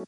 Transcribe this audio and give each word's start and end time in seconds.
Here 0.00 0.06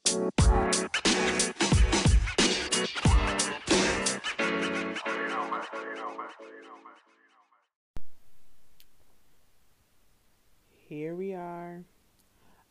we 11.14 11.34
are, 11.34 11.82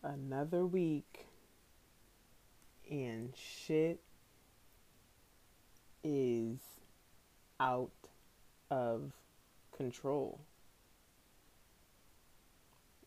another 0.01 0.65
week, 0.65 1.27
and 2.89 3.31
shit 3.35 3.99
is 6.03 6.57
out 7.59 7.91
of 8.71 9.11
control. 9.77 10.39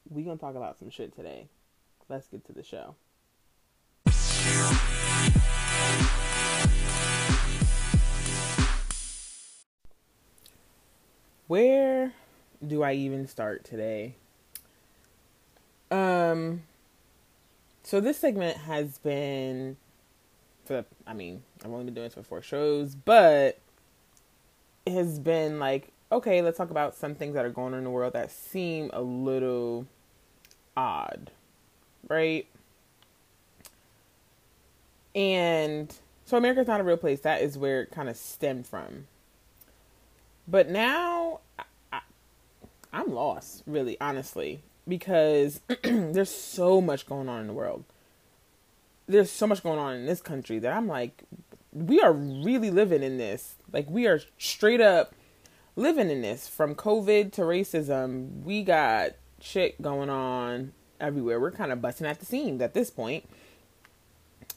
We 0.08 0.22
gonna 0.22 0.36
talk 0.36 0.54
about 0.54 0.78
some 0.78 0.90
shit 0.90 1.16
today. 1.16 1.48
Let's 2.08 2.28
get 2.28 2.44
to 2.46 2.52
the 2.52 2.62
show. 2.62 2.94
Where 11.46 12.12
do 12.66 12.82
I 12.82 12.94
even 12.94 13.26
start 13.26 13.64
today? 13.64 14.14
Um 15.90 16.62
so 17.82 18.00
this 18.00 18.18
segment 18.18 18.56
has 18.58 18.98
been 18.98 19.76
for 20.64 20.74
the, 20.74 20.84
I 21.06 21.12
mean, 21.12 21.42
I've 21.62 21.70
only 21.70 21.84
been 21.84 21.94
doing 21.94 22.06
this 22.06 22.14
for 22.14 22.22
four 22.22 22.42
shows, 22.42 22.94
but 22.94 23.58
it 24.86 24.92
has 24.92 25.18
been 25.18 25.58
like, 25.58 25.92
okay, 26.10 26.40
let's 26.42 26.56
talk 26.56 26.70
about 26.70 26.94
some 26.94 27.14
things 27.14 27.34
that 27.34 27.44
are 27.44 27.50
going 27.50 27.74
on 27.74 27.78
in 27.78 27.84
the 27.84 27.90
world 27.90 28.14
that 28.14 28.30
seem 28.30 28.90
a 28.92 29.02
little 29.02 29.86
odd. 30.76 31.30
Right? 32.08 32.46
And 35.14 35.94
so 36.24 36.36
America's 36.36 36.66
not 36.66 36.80
a 36.80 36.84
real 36.84 36.96
place. 36.96 37.20
That 37.20 37.42
is 37.42 37.56
where 37.58 37.82
it 37.82 37.90
kind 37.90 38.08
of 38.08 38.16
stemmed 38.16 38.66
from. 38.66 39.06
But 40.46 40.68
now 40.68 41.40
I, 41.92 42.00
am 42.92 43.14
lost, 43.14 43.62
really, 43.66 43.96
honestly, 44.00 44.62
because 44.86 45.60
there's 45.82 46.30
so 46.30 46.80
much 46.80 47.06
going 47.06 47.28
on 47.28 47.40
in 47.40 47.46
the 47.46 47.52
world. 47.52 47.84
There's 49.06 49.30
so 49.30 49.46
much 49.46 49.62
going 49.62 49.78
on 49.78 49.94
in 49.94 50.06
this 50.06 50.20
country 50.20 50.58
that 50.58 50.72
I'm 50.72 50.86
like, 50.86 51.24
we 51.72 52.00
are 52.00 52.12
really 52.12 52.70
living 52.70 53.02
in 53.02 53.18
this. 53.18 53.56
Like, 53.72 53.88
we 53.90 54.06
are 54.06 54.20
straight 54.38 54.80
up 54.80 55.14
living 55.76 56.10
in 56.10 56.22
this. 56.22 56.48
From 56.48 56.74
COVID 56.74 57.32
to 57.32 57.42
racism, 57.42 58.42
we 58.42 58.62
got 58.62 59.12
shit 59.40 59.80
going 59.82 60.10
on 60.10 60.72
everywhere. 61.00 61.40
We're 61.40 61.50
kind 61.50 61.72
of 61.72 61.82
busting 61.82 62.06
at 62.06 62.20
the 62.20 62.26
seams 62.26 62.62
at 62.62 62.74
this 62.74 62.90
point. 62.90 63.28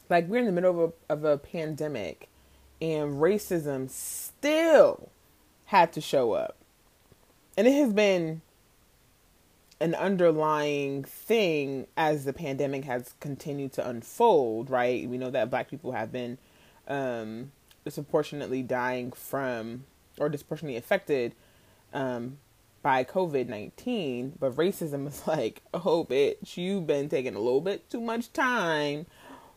Like, 0.09 0.27
we're 0.27 0.39
in 0.39 0.45
the 0.45 0.51
middle 0.51 0.83
of 0.83 0.93
a, 1.09 1.13
of 1.13 1.23
a 1.25 1.37
pandemic, 1.37 2.29
and 2.79 3.19
racism 3.19 3.89
still 3.89 5.09
had 5.67 5.93
to 5.93 6.01
show 6.01 6.31
up. 6.33 6.55
And 7.57 7.67
it 7.67 7.73
has 7.73 7.93
been 7.93 8.41
an 9.79 9.93
underlying 9.95 11.03
thing 11.03 11.87
as 11.95 12.25
the 12.25 12.33
pandemic 12.33 12.85
has 12.85 13.13
continued 13.19 13.73
to 13.73 13.87
unfold, 13.87 14.69
right? 14.69 15.07
We 15.07 15.17
know 15.17 15.29
that 15.29 15.49
black 15.49 15.69
people 15.69 15.91
have 15.91 16.11
been 16.11 16.37
um, 16.87 17.51
disproportionately 17.83 18.63
dying 18.63 19.11
from 19.11 19.85
or 20.17 20.29
disproportionately 20.29 20.77
affected 20.77 21.35
um, 21.93 22.37
by 22.81 23.03
COVID 23.03 23.47
19, 23.47 24.33
but 24.39 24.55
racism 24.55 25.07
is 25.07 25.27
like, 25.27 25.61
oh, 25.73 26.05
bitch, 26.09 26.57
you've 26.57 26.87
been 26.87 27.09
taking 27.09 27.35
a 27.35 27.39
little 27.39 27.61
bit 27.61 27.89
too 27.89 28.01
much 28.01 28.31
time, 28.31 29.05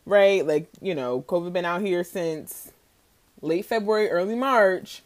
right? 0.05 0.45
Like, 0.45 0.69
you 0.81 0.93
know, 0.93 1.21
COVID 1.21 1.53
been 1.53 1.65
out 1.65 1.81
here 1.81 2.03
since 2.03 2.73
late 3.41 3.65
February, 3.65 4.09
early 4.09 4.35
March 4.35 5.03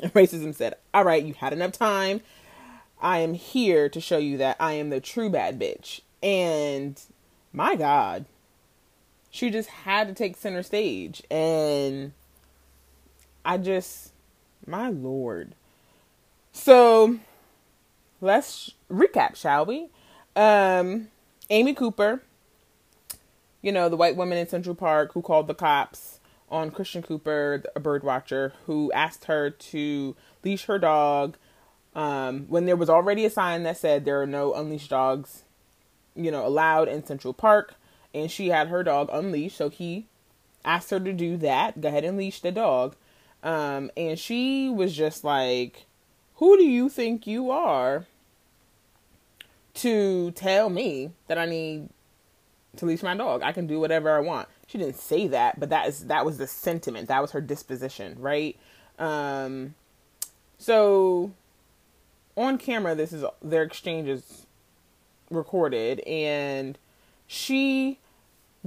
racism 0.14 0.54
said, 0.54 0.74
All 0.92 1.04
right, 1.04 1.24
you 1.24 1.34
had 1.34 1.52
enough 1.52 1.72
time. 1.72 2.20
I 3.00 3.18
am 3.18 3.34
here 3.34 3.88
to 3.88 4.00
show 4.00 4.18
you 4.18 4.36
that 4.38 4.56
I 4.60 4.74
am 4.74 4.90
the 4.90 5.00
true 5.00 5.30
bad 5.30 5.58
bitch. 5.58 6.00
And 6.22 7.00
my 7.52 7.74
God, 7.74 8.26
she 9.30 9.50
just 9.50 9.70
had 9.70 10.08
to 10.08 10.14
take 10.14 10.36
center 10.36 10.62
stage. 10.62 11.22
And 11.30 12.12
I 13.44 13.56
just, 13.56 14.12
my 14.66 14.90
Lord. 14.90 15.54
So 16.52 17.18
let's 18.20 18.72
recap, 18.90 19.36
shall 19.36 19.64
we? 19.64 19.88
Um, 20.36 21.08
Amy 21.48 21.74
Cooper, 21.74 22.22
you 23.62 23.72
know, 23.72 23.88
the 23.88 23.96
white 23.96 24.16
woman 24.16 24.38
in 24.38 24.48
Central 24.48 24.74
Park 24.74 25.12
who 25.14 25.22
called 25.22 25.46
the 25.46 25.54
cops 25.54 26.19
on 26.50 26.70
Christian 26.70 27.02
Cooper, 27.02 27.62
a 27.74 27.80
bird 27.80 28.02
watcher, 28.02 28.52
who 28.66 28.90
asked 28.92 29.26
her 29.26 29.50
to 29.50 30.16
leash 30.44 30.64
her 30.64 30.78
dog 30.78 31.36
um, 31.94 32.46
when 32.48 32.66
there 32.66 32.76
was 32.76 32.90
already 32.90 33.24
a 33.24 33.30
sign 33.30 33.62
that 33.64 33.76
said 33.76 34.04
there 34.04 34.20
are 34.20 34.26
no 34.26 34.54
unleashed 34.54 34.90
dogs, 34.90 35.44
you 36.14 36.30
know, 36.30 36.46
allowed 36.46 36.88
in 36.88 37.04
Central 37.04 37.32
Park. 37.32 37.74
And 38.12 38.30
she 38.30 38.48
had 38.48 38.68
her 38.68 38.82
dog 38.82 39.08
unleashed, 39.12 39.56
so 39.56 39.68
he 39.68 40.06
asked 40.64 40.90
her 40.90 40.98
to 40.98 41.12
do 41.12 41.36
that. 41.38 41.80
Go 41.80 41.88
ahead 41.88 42.04
and 42.04 42.18
leash 42.18 42.40
the 42.40 42.50
dog. 42.50 42.96
Um, 43.42 43.90
and 43.96 44.18
she 44.18 44.68
was 44.68 44.94
just 44.96 45.22
like, 45.22 45.86
Who 46.36 46.56
do 46.56 46.64
you 46.64 46.88
think 46.88 47.26
you 47.26 47.50
are 47.50 48.06
to 49.74 50.32
tell 50.32 50.68
me 50.68 51.12
that 51.28 51.38
I 51.38 51.46
need 51.46 51.88
to 52.76 52.86
leash 52.86 53.02
my 53.02 53.16
dog? 53.16 53.42
I 53.42 53.52
can 53.52 53.68
do 53.68 53.78
whatever 53.78 54.10
I 54.10 54.20
want 54.20 54.48
she 54.70 54.78
didn't 54.78 54.96
say 54.96 55.26
that, 55.26 55.58
but 55.58 55.68
that 55.70 55.88
is 55.88 56.06
that 56.06 56.24
was 56.24 56.38
the 56.38 56.46
sentiment. 56.46 57.08
That 57.08 57.20
was 57.20 57.32
her 57.32 57.40
disposition, 57.40 58.16
right? 58.20 58.56
Um, 59.00 59.74
so 60.58 61.32
on 62.36 62.56
camera, 62.56 62.94
this 62.94 63.12
is 63.12 63.24
their 63.42 63.64
exchanges 63.64 64.46
recorded, 65.28 65.98
and 66.00 66.78
she 67.26 67.98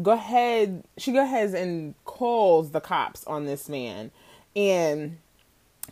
go 0.02 0.12
ahead 0.12 0.84
she 0.98 1.14
go 1.14 1.24
ahead 1.24 1.54
and 1.54 1.94
calls 2.04 2.72
the 2.72 2.82
cops 2.82 3.24
on 3.26 3.46
this 3.46 3.70
man 3.70 4.10
and 4.56 5.20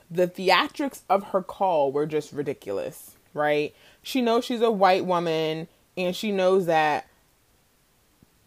the 0.10 0.28
theatrics 0.28 1.02
of 1.08 1.26
her 1.26 1.44
call 1.44 1.92
were 1.92 2.08
just 2.08 2.34
ridiculous 2.34 3.12
right 3.36 3.76
she 4.02 4.20
knows 4.20 4.44
she's 4.44 4.62
a 4.62 4.72
white 4.72 5.06
woman 5.06 5.68
and 5.96 6.16
she 6.16 6.32
knows 6.32 6.66
that 6.66 7.06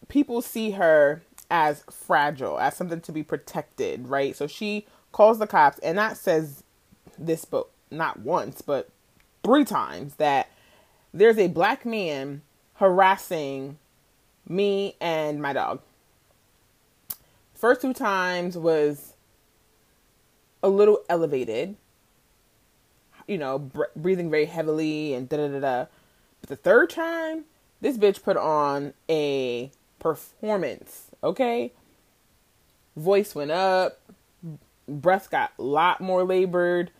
people 0.08 0.42
see 0.42 0.72
her 0.72 1.22
as 1.54 1.84
fragile, 1.88 2.58
as 2.58 2.76
something 2.76 3.00
to 3.00 3.12
be 3.12 3.22
protected, 3.22 4.08
right? 4.08 4.34
So 4.34 4.48
she 4.48 4.88
calls 5.12 5.38
the 5.38 5.46
cops, 5.46 5.78
and 5.78 5.96
that 5.96 6.16
says 6.16 6.64
this 7.16 7.44
book 7.44 7.70
not 7.92 8.18
once, 8.18 8.60
but 8.60 8.88
three 9.44 9.64
times 9.64 10.16
that 10.16 10.50
there's 11.12 11.38
a 11.38 11.46
black 11.46 11.86
man 11.86 12.42
harassing 12.74 13.78
me 14.48 14.96
and 15.00 15.40
my 15.40 15.52
dog. 15.52 15.80
First 17.54 17.82
two 17.82 17.94
times 17.94 18.58
was 18.58 19.14
a 20.60 20.68
little 20.68 21.04
elevated, 21.08 21.76
you 23.28 23.38
know, 23.38 23.60
br- 23.60 23.94
breathing 23.94 24.28
very 24.28 24.46
heavily 24.46 25.14
and 25.14 25.28
da 25.28 25.36
da 25.36 25.48
da 25.48 25.60
da. 25.60 25.86
But 26.40 26.50
the 26.50 26.56
third 26.56 26.90
time, 26.90 27.44
this 27.80 27.96
bitch 27.96 28.24
put 28.24 28.36
on 28.36 28.92
a 29.08 29.70
performance 30.00 31.06
Okay. 31.24 31.72
Voice 32.96 33.34
went 33.34 33.50
up. 33.50 33.98
Breath 34.86 35.30
got 35.30 35.52
a 35.58 35.62
lot 35.62 36.00
more 36.00 36.22
labored. 36.22 36.90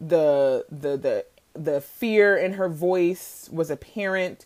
The 0.00 0.66
the 0.68 0.96
the 0.96 1.24
the 1.54 1.80
fear 1.80 2.36
in 2.36 2.54
her 2.54 2.68
voice 2.68 3.48
was 3.52 3.70
apparent. 3.70 4.44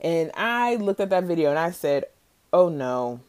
And 0.00 0.30
I 0.34 0.76
looked 0.76 1.00
at 1.00 1.10
that 1.10 1.24
video 1.24 1.48
and 1.50 1.58
I 1.58 1.70
said, 1.70 2.04
"Oh 2.52 2.68
no. 2.68 3.20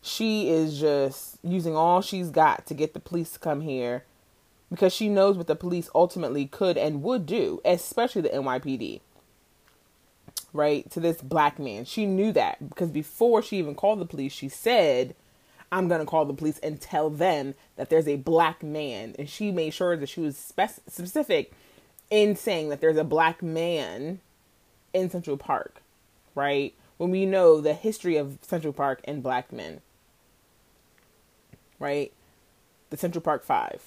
She 0.00 0.48
is 0.48 0.80
just 0.80 1.38
using 1.42 1.76
all 1.76 2.00
she's 2.00 2.30
got 2.30 2.66
to 2.66 2.74
get 2.74 2.94
the 2.94 3.00
police 3.00 3.32
to 3.32 3.38
come 3.38 3.60
here 3.60 4.04
because 4.70 4.92
she 4.92 5.08
knows 5.08 5.36
what 5.36 5.46
the 5.46 5.54
police 5.54 5.90
ultimately 5.94 6.46
could 6.46 6.76
and 6.78 7.02
would 7.02 7.26
do, 7.26 7.60
especially 7.64 8.22
the 8.22 8.28
NYPD." 8.30 9.00
Right, 10.52 10.90
to 10.90 11.00
this 11.00 11.20
black 11.20 11.58
man. 11.58 11.84
She 11.84 12.06
knew 12.06 12.32
that 12.32 12.68
because 12.68 12.90
before 12.90 13.42
she 13.42 13.58
even 13.58 13.74
called 13.74 14.00
the 14.00 14.06
police, 14.06 14.32
she 14.32 14.48
said, 14.48 15.14
I'm 15.70 15.88
going 15.88 16.00
to 16.00 16.06
call 16.06 16.26
the 16.26 16.34
police 16.34 16.58
and 16.58 16.80
tell 16.80 17.08
them 17.08 17.54
that 17.76 17.88
there's 17.88 18.06
a 18.06 18.16
black 18.16 18.62
man. 18.62 19.14
And 19.18 19.28
she 19.28 19.50
made 19.50 19.72
sure 19.72 19.96
that 19.96 20.08
she 20.08 20.20
was 20.20 20.36
spec- 20.36 20.82
specific 20.86 21.52
in 22.10 22.36
saying 22.36 22.68
that 22.68 22.82
there's 22.82 22.98
a 22.98 23.04
black 23.04 23.42
man 23.42 24.20
in 24.92 25.08
Central 25.08 25.38
Park, 25.38 25.80
right? 26.34 26.74
When 26.98 27.10
we 27.10 27.24
know 27.24 27.60
the 27.60 27.72
history 27.72 28.16
of 28.16 28.38
Central 28.42 28.74
Park 28.74 29.00
and 29.04 29.22
black 29.22 29.50
men, 29.50 29.80
right? 31.78 32.12
The 32.90 32.98
Central 32.98 33.22
Park 33.22 33.42
Five. 33.42 33.82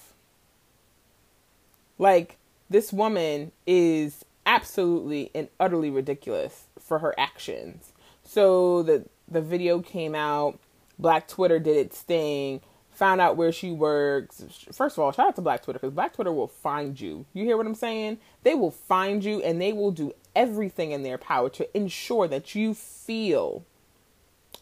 Like, 1.98 2.36
this 2.68 2.92
woman 2.92 3.52
is 3.66 4.25
absolutely 4.56 5.30
and 5.34 5.48
utterly 5.60 5.90
ridiculous 5.90 6.64
for 6.78 6.98
her 7.00 7.14
actions. 7.18 7.92
So 8.24 8.82
the 8.82 9.04
the 9.28 9.40
video 9.40 9.80
came 9.80 10.14
out, 10.14 10.58
Black 10.98 11.28
Twitter 11.28 11.58
did 11.58 11.76
its 11.76 12.00
thing, 12.00 12.60
found 12.90 13.20
out 13.20 13.36
where 13.36 13.52
she 13.52 13.70
works. 13.70 14.42
First 14.72 14.96
of 14.96 15.04
all, 15.04 15.12
shout 15.12 15.28
out 15.28 15.36
to 15.36 15.42
Black 15.42 15.62
Twitter 15.62 15.78
because 15.78 15.94
Black 15.94 16.14
Twitter 16.14 16.32
will 16.32 16.48
find 16.48 16.98
you. 17.00 17.26
You 17.34 17.44
hear 17.44 17.56
what 17.56 17.66
I'm 17.66 17.74
saying? 17.74 18.18
They 18.42 18.54
will 18.54 18.70
find 18.70 19.24
you 19.24 19.42
and 19.42 19.60
they 19.60 19.72
will 19.72 19.90
do 19.90 20.12
everything 20.34 20.92
in 20.92 21.02
their 21.02 21.18
power 21.18 21.50
to 21.50 21.76
ensure 21.76 22.28
that 22.28 22.54
you 22.54 22.74
feel 22.74 23.64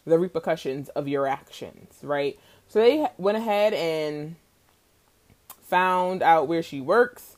the 0.05 0.19
repercussions 0.19 0.89
of 0.89 1.07
your 1.07 1.27
actions, 1.27 1.99
right? 2.03 2.37
So 2.67 2.79
they 2.79 3.07
went 3.17 3.37
ahead 3.37 3.73
and 3.73 4.35
found 5.61 6.21
out 6.21 6.47
where 6.47 6.63
she 6.63 6.81
works, 6.81 7.34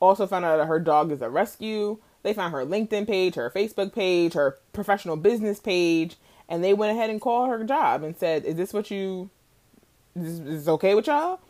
also 0.00 0.26
found 0.26 0.44
out 0.44 0.56
that 0.56 0.66
her 0.66 0.80
dog 0.80 1.12
is 1.12 1.22
a 1.22 1.30
rescue. 1.30 1.98
They 2.22 2.34
found 2.34 2.52
her 2.52 2.64
LinkedIn 2.64 3.06
page, 3.06 3.34
her 3.34 3.50
Facebook 3.50 3.94
page, 3.94 4.34
her 4.34 4.58
professional 4.72 5.16
business 5.16 5.60
page, 5.60 6.16
and 6.48 6.64
they 6.64 6.74
went 6.74 6.96
ahead 6.96 7.10
and 7.10 7.20
called 7.20 7.48
her 7.48 7.64
job 7.64 8.02
and 8.02 8.16
said, 8.16 8.44
"Is 8.44 8.56
this 8.56 8.72
what 8.72 8.90
you? 8.90 9.30
Is 10.14 10.42
this 10.42 10.68
okay 10.68 10.94
with 10.94 11.06
y'all?" 11.06 11.40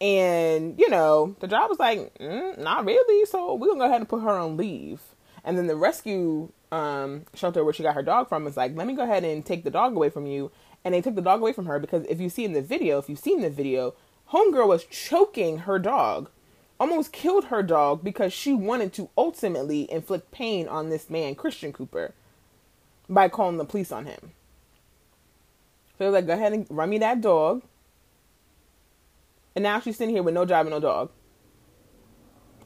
And 0.00 0.78
you 0.78 0.88
know, 0.90 1.36
the 1.40 1.48
job 1.48 1.70
was 1.70 1.78
like, 1.78 2.18
mm, 2.18 2.58
"Not 2.58 2.84
really." 2.84 3.24
So 3.26 3.54
we're 3.54 3.68
gonna 3.68 3.80
go 3.80 3.86
ahead 3.86 4.00
and 4.00 4.08
put 4.08 4.22
her 4.22 4.30
on 4.30 4.56
leave. 4.56 5.00
And 5.44 5.56
then 5.56 5.66
the 5.66 5.76
rescue 5.76 6.50
um, 6.70 7.24
shelter 7.34 7.64
where 7.64 7.72
she 7.72 7.82
got 7.82 7.94
her 7.94 8.02
dog 8.02 8.28
from 8.28 8.44
was 8.44 8.56
like, 8.56 8.76
"Let 8.76 8.86
me 8.86 8.94
go 8.94 9.02
ahead 9.02 9.24
and 9.24 9.44
take 9.44 9.64
the 9.64 9.70
dog 9.70 9.96
away 9.96 10.10
from 10.10 10.26
you." 10.26 10.50
And 10.84 10.94
they 10.94 11.00
took 11.00 11.14
the 11.14 11.22
dog 11.22 11.40
away 11.40 11.52
from 11.52 11.66
her 11.66 11.78
because 11.78 12.04
if 12.06 12.20
you 12.20 12.28
see 12.28 12.44
in 12.44 12.52
the 12.52 12.62
video, 12.62 12.98
if 12.98 13.08
you've 13.08 13.18
seen 13.18 13.40
the 13.40 13.50
video, 13.50 13.94
Homegirl 14.32 14.68
was 14.68 14.84
choking 14.84 15.58
her 15.58 15.78
dog 15.78 16.30
almost 16.80 17.12
killed 17.12 17.46
her 17.46 17.62
dog 17.62 18.04
because 18.04 18.32
she 18.32 18.52
wanted 18.54 18.92
to 18.94 19.10
ultimately 19.16 19.90
inflict 19.90 20.30
pain 20.30 20.68
on 20.68 20.90
this 20.90 21.10
man, 21.10 21.34
Christian 21.34 21.72
Cooper, 21.72 22.14
by 23.08 23.28
calling 23.28 23.56
the 23.56 23.64
police 23.64 23.90
on 23.90 24.06
him. 24.06 24.32
So 25.96 26.04
they 26.04 26.10
like, 26.10 26.26
go 26.26 26.34
ahead 26.34 26.52
and 26.52 26.66
run 26.70 26.90
me 26.90 26.98
that 26.98 27.20
dog. 27.20 27.62
And 29.56 29.64
now 29.64 29.80
she's 29.80 29.96
sitting 29.96 30.14
here 30.14 30.22
with 30.22 30.34
no 30.34 30.44
job 30.44 30.66
and 30.66 30.70
no 30.70 30.80
dog. 30.80 31.10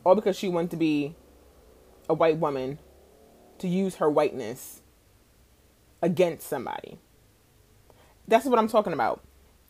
All 0.05 0.15
because 0.15 0.37
she 0.37 0.49
wanted 0.49 0.71
to 0.73 0.77
be 0.77 1.15
a 2.09 2.15
white 2.15 2.37
woman 2.37 2.79
to 3.59 3.69
use 3.69 3.97
her 3.97 4.11
whiteness 4.11 4.83
against 6.03 6.47
somebody. 6.47 6.99
That's 8.29 8.45
what 8.45 8.59
I'm 8.59 8.69
talking 8.69 8.93
about, 8.93 9.23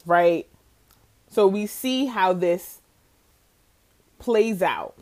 right? 0.05 0.49
So 1.29 1.47
we 1.47 1.67
see 1.67 2.07
how 2.07 2.33
this 2.33 2.82
plays 4.23 4.63
out. 4.63 4.97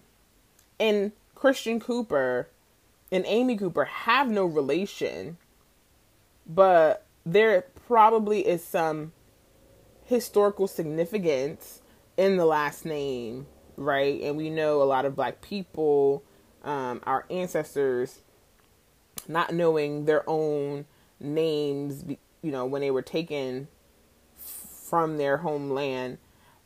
And 0.78 1.12
Christian 1.34 1.78
Cooper 1.78 2.48
and 3.12 3.22
Amy 3.26 3.54
Cooper 3.54 3.84
have 3.84 4.30
no 4.30 4.46
relation, 4.46 5.36
but 6.46 7.04
there 7.26 7.66
probably 7.86 8.46
is 8.46 8.64
some 8.64 9.12
historical 10.06 10.66
significance 10.66 11.82
in 12.16 12.38
the 12.38 12.46
last 12.46 12.86
name, 12.86 13.46
right? 13.76 14.22
And 14.22 14.38
we 14.38 14.48
know 14.48 14.80
a 14.80 14.84
lot 14.84 15.04
of 15.04 15.14
black 15.14 15.42
people, 15.42 16.22
um, 16.64 17.02
our 17.04 17.26
ancestors, 17.28 18.20
not 19.28 19.52
knowing 19.52 20.06
their 20.06 20.28
own 20.28 20.86
names, 21.20 22.04
you 22.40 22.50
know, 22.50 22.64
when 22.64 22.80
they 22.80 22.90
were 22.90 23.02
taken 23.02 23.68
from 24.38 25.18
their 25.18 25.36
homeland 25.36 26.16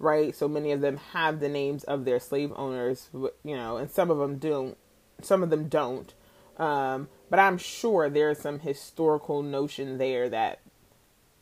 right? 0.05 0.37
So 0.37 0.47
many 0.47 0.71
of 0.71 0.83
them 0.83 0.99
have 1.13 1.41
the 1.41 1.49
names 1.49 1.83
of 1.85 2.05
their 2.05 2.21
slave 2.21 2.53
owners, 2.55 3.09
you 3.13 3.57
know, 3.57 3.79
and 3.79 3.91
some 3.91 4.11
of 4.11 4.19
them 4.19 4.37
don't. 4.37 4.77
Some 5.23 5.43
of 5.43 5.51
them 5.51 5.69
don't. 5.69 6.13
Um, 6.59 7.09
but 7.31 7.39
I'm 7.39 7.59
sure 7.59 8.09
there's 8.09 8.39
some 8.39 8.61
historical 8.61 9.43
notion 9.43 9.99
there 9.99 10.29
that 10.29 10.61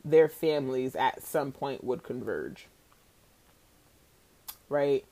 their 0.04 0.28
families 0.28 0.94
at 0.94 1.22
some 1.22 1.52
point 1.52 1.84
would 1.84 2.02
converge. 2.02 2.68
Right? 4.68 5.04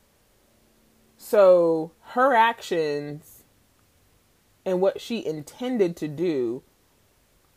So 1.19 1.93
her 2.00 2.35
actions 2.35 3.43
and 4.64 4.81
what 4.81 5.00
she 5.00 5.25
intended 5.26 5.96
to 5.96 6.08
do 6.08 6.62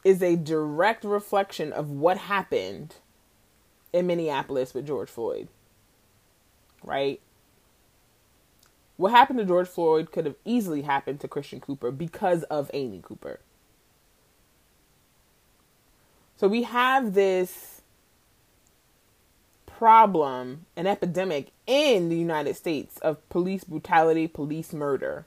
is 0.04 0.22
a 0.22 0.36
direct 0.36 1.06
reflection 1.06 1.72
of 1.72 1.89
what 1.89 2.18
happened 2.18 2.96
in 3.94 4.07
Minneapolis 4.07 4.74
with 4.74 4.88
George 4.88 5.10
Floyd 5.10 5.48
right? 6.84 7.20
What 8.98 9.12
happened 9.12 9.40
to 9.40 9.46
George 9.46 9.68
Floyd 9.68 10.12
could 10.12 10.26
have 10.26 10.36
easily 10.46 10.84
happened 10.84 11.20
to 11.22 11.28
Christian 11.28 11.60
Cooper 11.60 11.92
because 11.92 12.44
of 12.44 12.70
Amy 12.74 13.00
Cooper. 13.02 13.40
So 16.38 16.48
we 16.48 16.64
have 16.64 17.14
this 17.14 17.82
problem, 19.66 20.66
an 20.76 20.88
epidemic 20.88 21.52
in 21.66 22.10
the 22.10 22.18
United 22.18 22.56
States 22.56 22.98
of 23.00 23.28
police 23.30 23.64
brutality, 23.64 24.28
police 24.28 24.74
murder. 24.74 25.26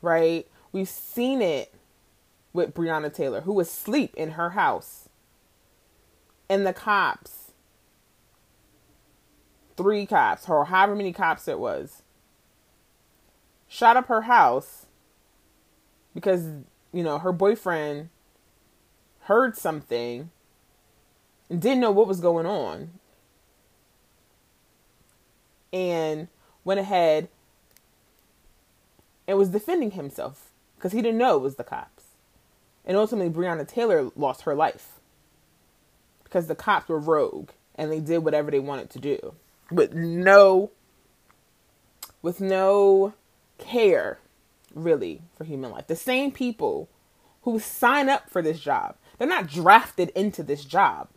Right? 0.00 0.46
We've 0.70 0.88
seen 0.88 1.42
it 1.42 1.74
with 2.52 2.74
Breonna 2.74 3.12
Taylor, 3.12 3.42
who 3.42 3.52
was 3.52 3.68
asleep 3.68 4.14
in 4.16 4.32
her 4.32 4.50
house. 4.50 5.08
And 6.48 6.66
the 6.66 6.72
cops 6.72 7.43
three 9.76 10.06
cops, 10.06 10.48
or 10.48 10.66
however 10.66 10.94
many 10.94 11.12
cops 11.12 11.48
it 11.48 11.58
was, 11.58 12.02
shot 13.68 13.96
up 13.96 14.06
her 14.06 14.22
house 14.22 14.86
because, 16.14 16.44
you 16.92 17.02
know, 17.02 17.18
her 17.18 17.32
boyfriend 17.32 18.08
heard 19.22 19.56
something 19.56 20.30
and 21.50 21.60
didn't 21.60 21.80
know 21.80 21.90
what 21.90 22.06
was 22.06 22.20
going 22.20 22.46
on 22.46 22.90
and 25.72 26.28
went 26.64 26.80
ahead 26.80 27.28
and 29.26 29.36
was 29.38 29.48
defending 29.48 29.92
himself 29.92 30.50
because 30.76 30.92
he 30.92 31.02
didn't 31.02 31.18
know 31.18 31.36
it 31.36 31.42
was 31.42 31.56
the 31.56 31.64
cops. 31.64 32.04
And 32.84 32.96
ultimately, 32.96 33.32
Breonna 33.32 33.66
Taylor 33.66 34.10
lost 34.14 34.42
her 34.42 34.54
life 34.54 35.00
because 36.22 36.46
the 36.46 36.54
cops 36.54 36.88
were 36.88 36.98
rogue 36.98 37.50
and 37.74 37.90
they 37.90 38.00
did 38.00 38.18
whatever 38.18 38.50
they 38.50 38.60
wanted 38.60 38.90
to 38.90 38.98
do 38.98 39.34
with 39.70 39.94
no 39.94 40.70
with 42.22 42.40
no 42.40 43.12
care 43.58 44.18
really 44.74 45.22
for 45.36 45.44
human 45.44 45.70
life. 45.70 45.86
The 45.86 45.96
same 45.96 46.32
people 46.32 46.88
who 47.42 47.58
sign 47.58 48.08
up 48.08 48.30
for 48.30 48.42
this 48.42 48.60
job, 48.60 48.96
they're 49.18 49.28
not 49.28 49.46
drafted 49.46 50.10
into 50.10 50.42
this 50.42 50.64
job. 50.64 51.08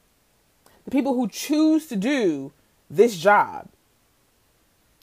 The 0.85 0.91
people 0.91 1.15
who 1.15 1.27
choose 1.27 1.87
to 1.87 1.95
do 1.95 2.51
this 2.89 3.17
job, 3.17 3.69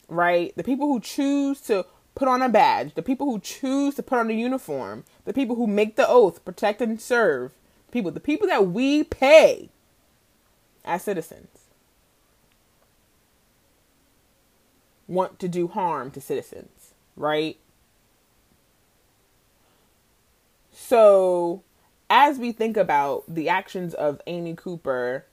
right? 0.07 0.55
The 0.55 0.63
people 0.63 0.87
who 0.87 0.99
choose 0.99 1.59
to 1.61 1.85
put 2.13 2.27
on 2.27 2.41
a 2.41 2.49
badge, 2.49 2.93
the 2.93 3.01
people 3.01 3.29
who 3.29 3.39
choose 3.39 3.95
to 3.95 4.03
put 4.03 4.19
on 4.19 4.29
a 4.29 4.33
uniform, 4.33 5.03
the 5.25 5.33
people 5.33 5.55
who 5.55 5.67
make 5.67 5.95
the 5.95 6.07
oath, 6.07 6.45
protect 6.45 6.81
and 6.81 7.01
serve, 7.01 7.51
people, 7.91 8.11
the 8.11 8.19
people 8.19 8.47
that 8.47 8.67
we 8.67 9.03
pay 9.03 9.69
as 10.85 11.03
citizens 11.03 11.54
want 15.07 15.39
to 15.39 15.47
do 15.47 15.67
harm 15.67 16.11
to 16.11 16.21
citizens, 16.21 16.93
right? 17.15 17.57
So, 20.71 21.63
as 22.09 22.37
we 22.37 22.51
think 22.51 22.77
about 22.77 23.23
the 23.27 23.49
actions 23.49 23.93
of 23.93 24.21
Amy 24.27 24.55
Cooper 24.55 25.25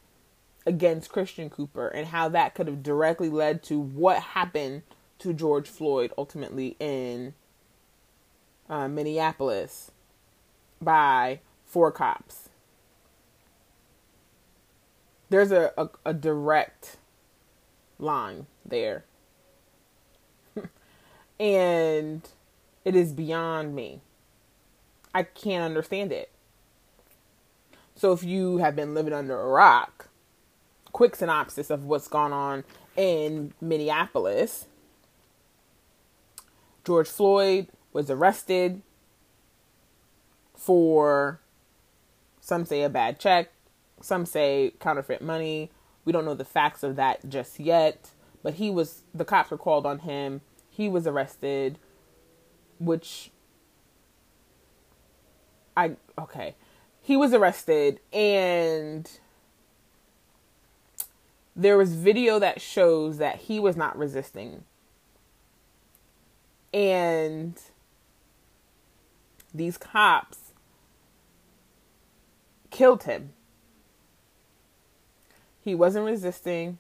against 0.65 1.11
Christian 1.11 1.51
Cooper 1.51 1.89
and 1.89 2.09
how 2.09 2.29
that 2.29 2.55
could 2.55 2.67
have 2.67 2.83
directly 2.83 3.29
led 3.29 3.63
to 3.65 3.79
what 3.79 4.19
happened 4.21 4.83
to 5.19 5.33
George 5.33 5.69
Floyd 5.69 6.13
ultimately 6.17 6.77
in 6.79 7.35
uh, 8.69 8.89
Minneapolis 8.89 9.91
by 10.81 11.41
four 11.65 11.91
cops. 11.91 12.49
There's 15.31 15.51
a, 15.51 15.73
a, 15.77 15.89
a 16.05 16.15
direct 16.15 16.99
line 17.99 18.47
there 18.65 19.05
and 21.39 22.29
it 22.85 22.95
is 22.95 23.13
beyond 23.13 23.75
me. 23.75 24.01
I 25.15 25.23
can't 25.23 25.65
understand 25.65 26.13
it. 26.13 26.31
So 27.95 28.13
if 28.13 28.25
you 28.25 28.59
have 28.59 28.75
been 28.75 28.95
living 28.95 29.13
under 29.13 29.39
a 29.39 29.47
rock, 29.47 30.09
quick 30.93 31.17
synopsis 31.17 31.71
of 31.71 31.85
what's 31.85 32.09
gone 32.09 32.33
on 32.33 32.65
in 32.97 33.53
Minneapolis. 33.61 34.67
George 36.85 37.09
Floyd 37.09 37.69
was 37.93 38.11
arrested 38.11 38.83
for 40.57 41.41
some 42.41 42.65
say 42.65 42.83
a 42.83 42.89
bad 42.89 43.19
check, 43.19 43.53
some 44.01 44.27
say 44.27 44.75
counterfeit 44.81 45.23
money. 45.23 45.71
We 46.05 46.13
don't 46.13 46.25
know 46.25 46.35
the 46.35 46.45
facts 46.45 46.83
of 46.83 46.97
that 46.97 47.29
just 47.29 47.61
yet, 47.61 48.11
but 48.43 48.55
he 48.55 48.71
was 48.71 49.03
the 49.15 49.25
cops 49.25 49.51
were 49.51 49.59
called 49.59 49.87
on 49.87 50.01
him 50.01 50.41
he 50.73 50.89
was 50.89 51.07
arrested, 51.07 51.79
which 52.79 53.31
I 55.77 55.97
okay. 56.19 56.55
he 57.01 57.17
was 57.17 57.33
arrested 57.33 58.01
and 58.13 59.09
there 61.55 61.77
was 61.77 61.95
video 61.95 62.39
that 62.39 62.61
shows 62.61 63.19
that 63.19 63.37
he 63.37 63.61
was 63.61 63.77
not 63.77 63.97
resisting. 63.99 64.65
And 66.73 67.61
these 69.53 69.77
cops 69.77 70.53
killed 72.71 73.03
him. 73.03 73.35
He 75.61 75.75
wasn't 75.75 76.07
resisting. 76.07 76.79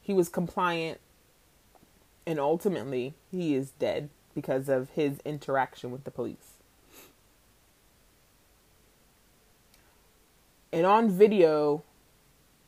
He 0.00 0.14
was 0.14 0.30
compliant. 0.30 1.00
And 2.26 2.40
ultimately, 2.40 3.14
he 3.30 3.54
is 3.54 3.70
dead 3.70 4.08
because 4.34 4.68
of 4.68 4.90
his 4.90 5.18
interaction 5.24 5.90
with 5.90 6.04
the 6.04 6.10
police. 6.10 6.54
And 10.72 10.86
on 10.86 11.10
video, 11.10 11.84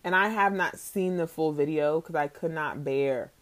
and 0.04 0.14
I 0.14 0.28
have 0.28 0.52
not 0.52 0.78
seen 0.78 1.16
the 1.16 1.26
full 1.26 1.52
video 1.52 2.00
because 2.00 2.14
I 2.14 2.28
could 2.28 2.52
not 2.52 2.84
bear 2.84 3.32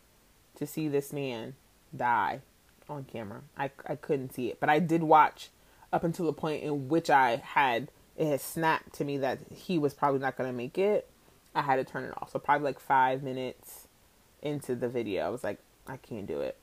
to 0.56 0.66
see 0.66 0.88
this 0.88 1.12
man 1.12 1.54
die 1.94 2.40
on 2.88 3.04
camera. 3.04 3.42
I, 3.56 3.70
I 3.86 3.96
couldn't 3.96 4.34
see 4.34 4.48
it. 4.48 4.60
But 4.60 4.70
I 4.70 4.78
did 4.78 5.02
watch 5.02 5.50
up 5.92 6.04
until 6.04 6.26
the 6.26 6.32
point 6.32 6.62
in 6.62 6.88
which 6.88 7.10
I 7.10 7.36
had 7.36 7.88
it 8.16 8.26
had 8.26 8.40
snapped 8.40 8.94
to 8.94 9.04
me 9.04 9.18
that 9.18 9.40
he 9.52 9.78
was 9.78 9.92
probably 9.92 10.20
not 10.20 10.36
going 10.36 10.48
to 10.48 10.56
make 10.56 10.78
it. 10.78 11.08
I 11.54 11.62
had 11.62 11.76
to 11.76 11.84
turn 11.84 12.04
it 12.04 12.14
off. 12.16 12.30
So 12.30 12.38
probably 12.38 12.64
like 12.64 12.80
five 12.80 13.22
minutes 13.22 13.88
into 14.42 14.74
the 14.74 14.88
video, 14.88 15.26
I 15.26 15.28
was 15.30 15.42
like, 15.42 15.58
I 15.86 15.96
can't 15.96 16.26
do 16.26 16.40
it. 16.40 16.56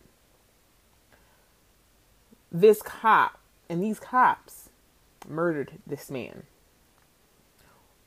This 2.51 2.82
cop 2.82 3.40
and 3.70 3.82
these 3.82 4.00
cops 4.00 4.70
murdered 5.28 5.74
this 5.86 6.10
man. 6.10 6.44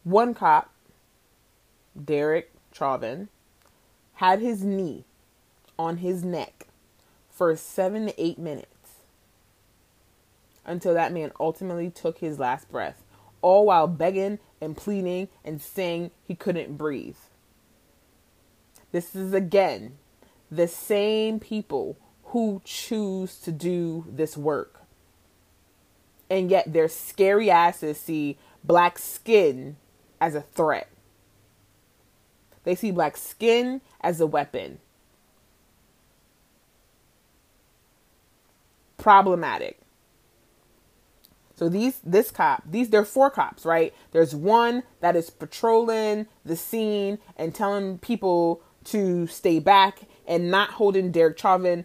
One 0.02 0.34
cop, 0.34 0.70
Derek 2.02 2.52
Chauvin, 2.72 3.28
had 4.14 4.40
his 4.40 4.62
knee 4.62 5.04
on 5.78 5.98
his 5.98 6.24
neck 6.24 6.66
for 7.30 7.54
seven 7.56 8.06
to 8.06 8.22
eight 8.22 8.38
minutes 8.38 8.68
until 10.66 10.94
that 10.94 11.12
man 11.12 11.32
ultimately 11.40 11.90
took 11.90 12.18
his 12.18 12.38
last 12.38 12.70
breath, 12.70 13.02
all 13.42 13.66
while 13.66 13.86
begging 13.86 14.38
and 14.60 14.76
pleading 14.76 15.28
and 15.44 15.60
saying 15.60 16.10
he 16.26 16.34
couldn't 16.34 16.76
breathe. 16.76 17.16
This 18.92 19.14
is 19.14 19.32
again 19.32 19.98
the 20.54 20.68
same 20.68 21.40
people 21.40 21.96
who 22.26 22.60
choose 22.64 23.38
to 23.38 23.52
do 23.52 24.04
this 24.08 24.36
work. 24.36 24.80
And 26.30 26.50
yet 26.50 26.72
their 26.72 26.88
scary 26.88 27.50
asses 27.50 28.00
see 28.00 28.38
black 28.62 28.98
skin 28.98 29.76
as 30.20 30.34
a 30.34 30.40
threat. 30.40 30.88
They 32.64 32.74
see 32.74 32.90
black 32.90 33.16
skin 33.16 33.82
as 34.00 34.20
a 34.20 34.26
weapon. 34.26 34.78
Problematic. 38.96 39.78
So 41.56 41.68
these 41.68 42.00
this 42.02 42.30
cop, 42.30 42.62
these 42.68 42.90
there 42.90 43.02
are 43.02 43.04
four 43.04 43.30
cops, 43.30 43.64
right? 43.64 43.94
There's 44.12 44.34
one 44.34 44.82
that 45.00 45.14
is 45.14 45.30
patrolling 45.30 46.26
the 46.44 46.56
scene 46.56 47.18
and 47.36 47.54
telling 47.54 47.98
people 47.98 48.60
to 48.84 49.26
stay 49.26 49.60
back 49.60 50.00
and 50.26 50.50
not 50.50 50.70
holding 50.70 51.10
Derek 51.10 51.38
Chauvin, 51.38 51.84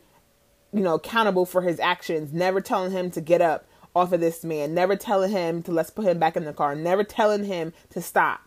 you 0.71 0.81
know, 0.81 0.95
accountable 0.95 1.45
for 1.45 1.61
his 1.61 1.79
actions, 1.79 2.33
never 2.33 2.61
telling 2.61 2.91
him 2.91 3.11
to 3.11 3.21
get 3.21 3.41
up 3.41 3.65
off 3.95 4.11
of 4.11 4.19
this 4.19 4.43
man, 4.43 4.73
never 4.73 4.95
telling 4.95 5.31
him 5.31 5.63
to 5.63 5.71
let's 5.71 5.89
put 5.89 6.05
him 6.05 6.19
back 6.19 6.37
in 6.37 6.45
the 6.45 6.53
car, 6.53 6.75
never 6.75 7.03
telling 7.03 7.43
him 7.43 7.73
to 7.89 8.01
stop, 8.01 8.41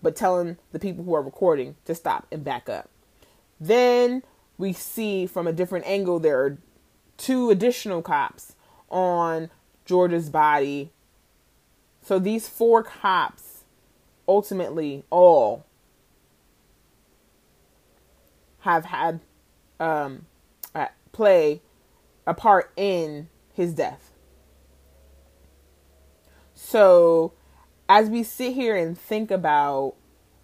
but 0.00 0.16
telling 0.16 0.56
the 0.70 0.78
people 0.78 1.04
who 1.04 1.14
are 1.14 1.22
recording 1.22 1.76
to 1.84 1.94
stop 1.94 2.26
and 2.30 2.44
back 2.44 2.68
up. 2.68 2.88
Then 3.60 4.22
we 4.58 4.72
see 4.72 5.26
from 5.26 5.46
a 5.46 5.52
different 5.52 5.86
angle 5.86 6.18
there 6.18 6.42
are 6.44 6.58
two 7.16 7.50
additional 7.50 8.02
cops 8.02 8.54
on 8.90 9.50
George's 9.84 10.30
body. 10.30 10.90
So 12.02 12.18
these 12.18 12.48
four 12.48 12.82
cops 12.82 13.64
ultimately 14.26 15.04
all 15.10 15.64
have 18.62 18.86
had 18.86 19.20
um, 19.78 20.26
play 21.12 21.60
a 22.26 22.34
part 22.34 22.72
in 22.76 23.28
his 23.52 23.74
death. 23.74 24.12
So, 26.54 27.32
as 27.88 28.08
we 28.08 28.22
sit 28.22 28.54
here 28.54 28.74
and 28.76 28.98
think 28.98 29.30
about 29.30 29.94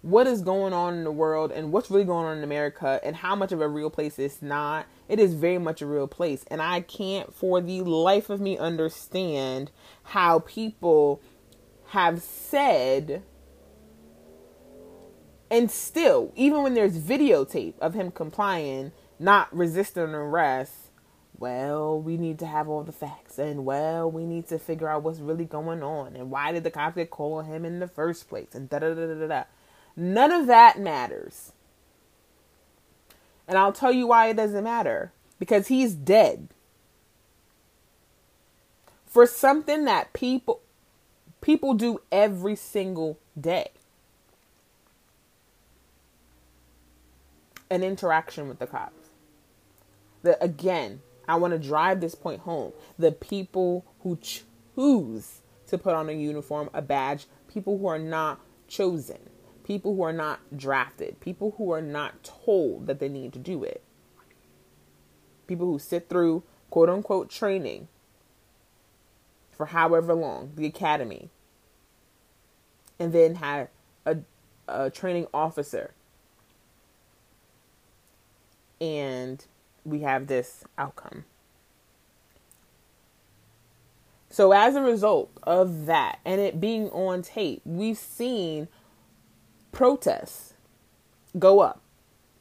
what 0.01 0.27
is 0.27 0.41
going 0.41 0.71
on 0.71 0.95
in 0.95 1.03
the 1.03 1.11
world 1.11 1.51
and 1.51 1.71
what's 1.71 1.89
really 1.89 2.05
going 2.05 2.25
on 2.25 2.37
in 2.37 2.43
America 2.43 2.99
and 3.03 3.17
how 3.17 3.35
much 3.35 3.51
of 3.51 3.59
a 3.59 3.67
real 3.67 3.89
place 3.89 4.17
it's 4.19 4.41
not, 4.41 4.85
it 5.07 5.19
is 5.19 5.33
very 5.33 5.57
much 5.57 5.81
a 5.81 5.85
real 5.85 6.07
place. 6.07 6.45
And 6.49 6.61
I 6.61 6.81
can't 6.81 7.33
for 7.33 7.59
the 7.59 7.81
life 7.81 8.29
of 8.29 8.39
me 8.39 8.57
understand 8.57 9.71
how 10.03 10.39
people 10.39 11.21
have 11.87 12.21
said 12.21 13.23
and 15.49 15.69
still, 15.71 16.31
even 16.35 16.63
when 16.63 16.73
there's 16.73 16.97
videotape 16.97 17.77
of 17.79 17.93
him 17.93 18.11
complying, 18.11 18.91
not 19.19 19.55
resisting 19.55 20.03
arrest, 20.03 20.73
well, 21.37 21.99
we 21.99 22.17
need 22.17 22.37
to 22.39 22.45
have 22.45 22.67
all 22.67 22.83
the 22.83 22.91
facts, 22.91 23.39
and 23.39 23.65
well, 23.65 24.11
we 24.11 24.25
need 24.25 24.47
to 24.49 24.59
figure 24.59 24.89
out 24.89 25.03
what's 25.03 25.19
really 25.19 25.45
going 25.45 25.81
on, 25.81 26.15
and 26.15 26.29
why 26.29 26.51
did 26.51 26.63
the 26.63 26.71
cops 26.71 26.95
get 26.95 27.09
call 27.09 27.41
him 27.41 27.65
in 27.65 27.79
the 27.79 27.87
first 27.87 28.27
place, 28.27 28.53
and 28.53 28.69
da 28.69 28.79
da 28.79 28.93
da 28.93 29.13
da 29.13 29.27
da. 29.27 29.43
None 29.95 30.31
of 30.31 30.47
that 30.47 30.79
matters. 30.79 31.53
And 33.47 33.57
I'll 33.57 33.73
tell 33.73 33.91
you 33.91 34.07
why 34.07 34.27
it 34.27 34.37
doesn't 34.37 34.63
matter 34.63 35.11
because 35.39 35.67
he's 35.67 35.95
dead. 35.95 36.49
For 39.07 39.25
something 39.25 39.85
that 39.85 40.13
people 40.13 40.61
people 41.41 41.73
do 41.73 42.01
every 42.11 42.55
single 42.55 43.17
day. 43.39 43.71
An 47.69 47.83
interaction 47.83 48.47
with 48.47 48.59
the 48.59 48.67
cops. 48.67 49.09
The 50.23 50.41
again, 50.43 51.01
I 51.27 51.35
want 51.35 51.53
to 51.53 51.59
drive 51.59 52.01
this 52.01 52.15
point 52.15 52.41
home. 52.41 52.73
The 52.97 53.11
people 53.11 53.85
who 54.01 54.17
choose 54.17 55.41
to 55.67 55.77
put 55.77 55.93
on 55.93 56.09
a 56.09 56.13
uniform, 56.13 56.69
a 56.73 56.81
badge, 56.81 57.27
people 57.47 57.77
who 57.77 57.87
are 57.87 57.99
not 57.99 58.39
chosen, 58.67 59.19
people 59.63 59.95
who 59.95 60.01
are 60.01 60.13
not 60.13 60.57
drafted, 60.57 61.19
people 61.19 61.53
who 61.57 61.71
are 61.71 61.81
not 61.81 62.23
told 62.23 62.87
that 62.87 62.99
they 62.99 63.09
need 63.09 63.33
to 63.33 63.39
do 63.39 63.63
it, 63.63 63.83
people 65.47 65.67
who 65.67 65.77
sit 65.77 66.09
through 66.09 66.43
quote 66.69 66.89
unquote 66.89 67.29
training 67.29 67.87
for 69.51 69.67
however 69.67 70.13
long, 70.13 70.53
the 70.55 70.65
academy, 70.65 71.29
and 72.97 73.13
then 73.13 73.35
have 73.35 73.67
a, 74.05 74.17
a 74.67 74.89
training 74.89 75.27
officer. 75.33 75.91
And 78.81 79.45
we 79.83 80.01
have 80.01 80.27
this 80.27 80.63
outcome. 80.77 81.25
So, 84.29 84.51
as 84.51 84.75
a 84.75 84.81
result 84.81 85.31
of 85.43 85.87
that 85.87 86.19
and 86.23 86.39
it 86.39 86.61
being 86.61 86.89
on 86.91 87.23
tape, 87.23 87.61
we've 87.65 87.97
seen 87.97 88.67
protests 89.71 90.53
go 91.37 91.59
up 91.59 91.81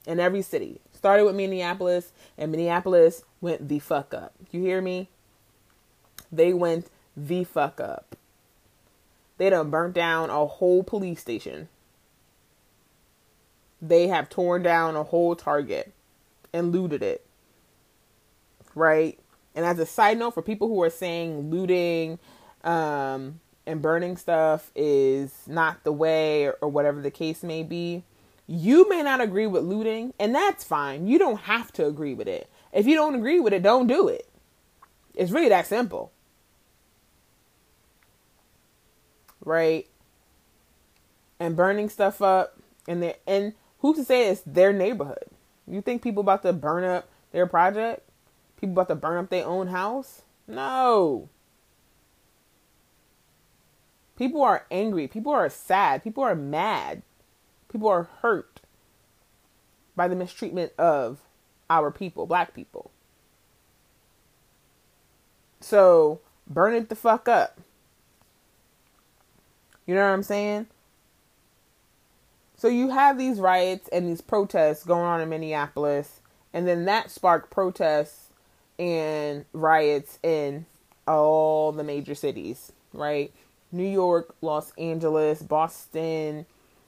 in 0.06 0.20
every 0.20 0.42
city. 0.42 0.80
Started 0.92 1.24
with 1.24 1.36
Minneapolis, 1.36 2.12
and 2.36 2.50
Minneapolis 2.50 3.22
went 3.40 3.68
the 3.68 3.78
fuck 3.78 4.12
up. 4.12 4.34
You 4.50 4.60
hear 4.60 4.82
me? 4.82 5.08
They 6.30 6.52
went 6.52 6.88
the 7.16 7.44
fuck 7.44 7.80
up. 7.80 8.16
They 9.38 9.50
done 9.50 9.70
burnt 9.70 9.94
down 9.94 10.30
a 10.30 10.44
whole 10.44 10.82
police 10.82 11.20
station. 11.20 11.68
They 13.80 14.08
have 14.08 14.28
torn 14.28 14.62
down 14.62 14.96
a 14.96 15.04
whole 15.04 15.36
Target 15.36 15.92
and 16.52 16.72
looted 16.72 17.02
it 17.02 17.24
right? 18.78 19.18
And 19.54 19.66
as 19.66 19.78
a 19.78 19.86
side 19.86 20.18
note, 20.18 20.34
for 20.34 20.42
people 20.42 20.68
who 20.68 20.82
are 20.82 20.90
saying 20.90 21.50
looting 21.50 22.18
um, 22.64 23.40
and 23.66 23.82
burning 23.82 24.16
stuff 24.16 24.70
is 24.74 25.32
not 25.46 25.84
the 25.84 25.92
way, 25.92 26.46
or, 26.46 26.52
or 26.60 26.68
whatever 26.68 27.00
the 27.02 27.10
case 27.10 27.42
may 27.42 27.62
be, 27.62 28.04
you 28.46 28.88
may 28.88 29.02
not 29.02 29.20
agree 29.20 29.46
with 29.46 29.64
looting, 29.64 30.14
and 30.18 30.34
that's 30.34 30.64
fine. 30.64 31.06
You 31.06 31.18
don't 31.18 31.40
have 31.40 31.72
to 31.72 31.86
agree 31.86 32.14
with 32.14 32.28
it. 32.28 32.48
If 32.72 32.86
you 32.86 32.94
don't 32.94 33.14
agree 33.14 33.40
with 33.40 33.52
it, 33.52 33.62
don't 33.62 33.86
do 33.86 34.08
it. 34.08 34.28
It's 35.14 35.32
really 35.32 35.48
that 35.48 35.66
simple. 35.66 36.12
Right? 39.44 39.88
And 41.40 41.56
burning 41.56 41.88
stuff 41.88 42.22
up 42.22 42.58
and 42.86 43.14
and 43.26 43.54
who's 43.80 43.96
to 43.96 44.04
say 44.04 44.28
it's 44.28 44.42
their 44.44 44.72
neighborhood? 44.72 45.26
You 45.70 45.82
think 45.82 46.02
people 46.02 46.22
about 46.22 46.42
to 46.42 46.52
burn 46.52 46.84
up 46.84 47.08
their 47.32 47.46
project? 47.46 48.08
People 48.58 48.72
about 48.72 48.88
to 48.88 48.94
burn 48.94 49.18
up 49.18 49.30
their 49.30 49.46
own 49.46 49.68
house? 49.68 50.22
No. 50.46 51.28
People 54.16 54.42
are 54.42 54.66
angry. 54.70 55.06
People 55.06 55.32
are 55.32 55.48
sad. 55.48 56.02
People 56.02 56.24
are 56.24 56.34
mad. 56.34 57.02
People 57.70 57.88
are 57.88 58.08
hurt 58.22 58.60
by 59.94 60.08
the 60.08 60.16
mistreatment 60.16 60.72
of 60.78 61.20
our 61.68 61.90
people, 61.90 62.26
black 62.26 62.54
people. 62.54 62.90
So 65.60 66.20
burn 66.46 66.74
it 66.74 66.88
the 66.88 66.96
fuck 66.96 67.28
up. 67.28 67.60
You 69.86 69.94
know 69.94 70.02
what 70.02 70.12
I'm 70.12 70.22
saying? 70.22 70.66
So 72.58 72.66
you 72.66 72.90
have 72.90 73.16
these 73.16 73.38
riots 73.38 73.88
and 73.92 74.08
these 74.08 74.20
protests 74.20 74.82
going 74.82 75.04
on 75.04 75.20
in 75.20 75.28
Minneapolis, 75.28 76.20
and 76.52 76.66
then 76.66 76.86
that 76.86 77.08
sparked 77.08 77.52
protests 77.52 78.30
and 78.80 79.44
riots 79.52 80.18
in 80.24 80.66
all 81.06 81.70
the 81.70 81.84
major 81.84 82.16
cities, 82.16 82.72
right? 82.92 83.32
New 83.70 83.88
York, 83.88 84.34
Los 84.40 84.72
Angeles, 84.76 85.40
Boston, 85.40 86.46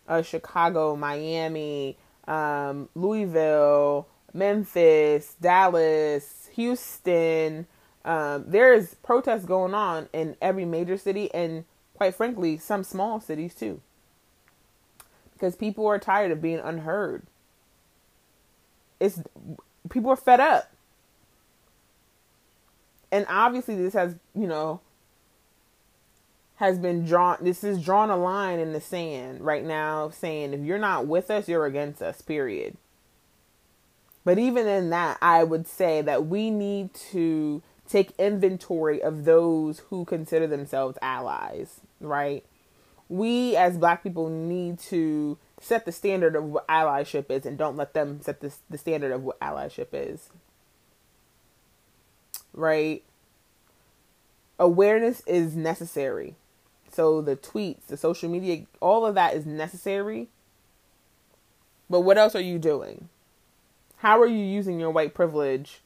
uh, 0.09 0.23
Chicago, 0.23 0.97
Miami, 0.97 1.97
um, 2.27 2.89
Louisville, 2.97 4.09
Memphis, 4.35 5.37
Dallas, 5.41 6.49
Houston. 6.55 7.69
Um, 8.05 8.45
there's 8.45 8.95
protests 8.97 9.45
going 9.45 9.75
on 9.75 10.09
in 10.13 10.37
every 10.43 10.65
major 10.65 10.97
city 10.97 11.33
and, 11.33 11.65
quite 11.95 12.17
frankly, 12.17 12.59
some 12.59 12.83
small 12.83 13.21
cities 13.21 13.55
too. 13.55 13.81
Because 15.41 15.57
people 15.57 15.87
are 15.87 15.99
tired 15.99 16.31
of 16.31 16.43
being 16.43 16.59
unheard. 16.59 17.23
It's 19.01 19.23
people 19.89 20.11
are 20.11 20.17
fed 20.17 20.39
up. 20.39 20.71
And 23.11 23.25
obviously, 23.27 23.75
this 23.75 23.95
has, 23.95 24.17
you 24.35 24.47
know, 24.47 24.83
has 26.57 26.79
been 26.79 27.07
drawn 27.07 27.39
this 27.41 27.65
is 27.65 27.83
drawn 27.83 28.11
a 28.11 28.17
line 28.19 28.59
in 28.59 28.75
the 28.75 28.83
sand 28.83 29.41
right 29.41 29.65
now 29.65 30.11
saying 30.11 30.53
if 30.53 30.61
you're 30.61 30.77
not 30.77 31.07
with 31.07 31.31
us 31.31 31.49
you're 31.49 31.65
against 31.65 32.03
us 32.03 32.21
period 32.21 32.77
but 34.27 34.39
even 34.39 34.67
in 34.67 34.91
that 34.91 35.17
i 35.23 35.43
would 35.43 35.67
say 35.67 36.03
that 36.03 36.27
we 36.27 36.51
need 36.51 36.93
to 36.93 37.63
take 37.89 38.13
inventory 38.19 39.03
of 39.03 39.25
those 39.25 39.79
who 39.89 40.05
consider 40.05 40.47
themselves 40.47 40.99
allies 41.01 41.81
right 41.99 42.45
we 43.11 43.55
as 43.57 43.77
black 43.77 44.03
people 44.03 44.31
need 44.31 44.79
to 44.79 45.37
set 45.61 45.85
the 45.85 45.93
standard 45.93 46.35
of 46.35 46.45
what 46.45 46.67
allyship 46.69 47.31
is 47.31 47.45
and 47.45 47.59
don't 47.59 47.77
let 47.77 47.93
them 47.93 48.23
set 48.23 48.41
the, 48.41 48.51
the 48.71 48.79
standard 48.79 49.13
of 49.13 49.23
what 49.23 49.39
allyship 49.41 49.89
is 49.93 50.31
right 52.55 53.03
awareness 54.59 55.21
is 55.27 55.55
necessary 55.55 56.37
so 56.93 57.21
the 57.21 57.37
tweets, 57.37 57.87
the 57.87 57.97
social 57.97 58.29
media, 58.29 58.65
all 58.81 59.07
of 59.07 59.15
that 59.15 59.35
is 59.35 59.47
necessary. 59.47 60.29
But 61.89 62.01
what 62.01 62.19
else 62.19 62.35
are 62.35 62.41
you 62.41 62.59
doing? 62.59 63.09
How 63.99 64.21
are 64.21 64.27
you 64.27 64.45
using 64.45 64.81
your 64.81 64.91
white 64.91 65.15
privilege 65.15 65.81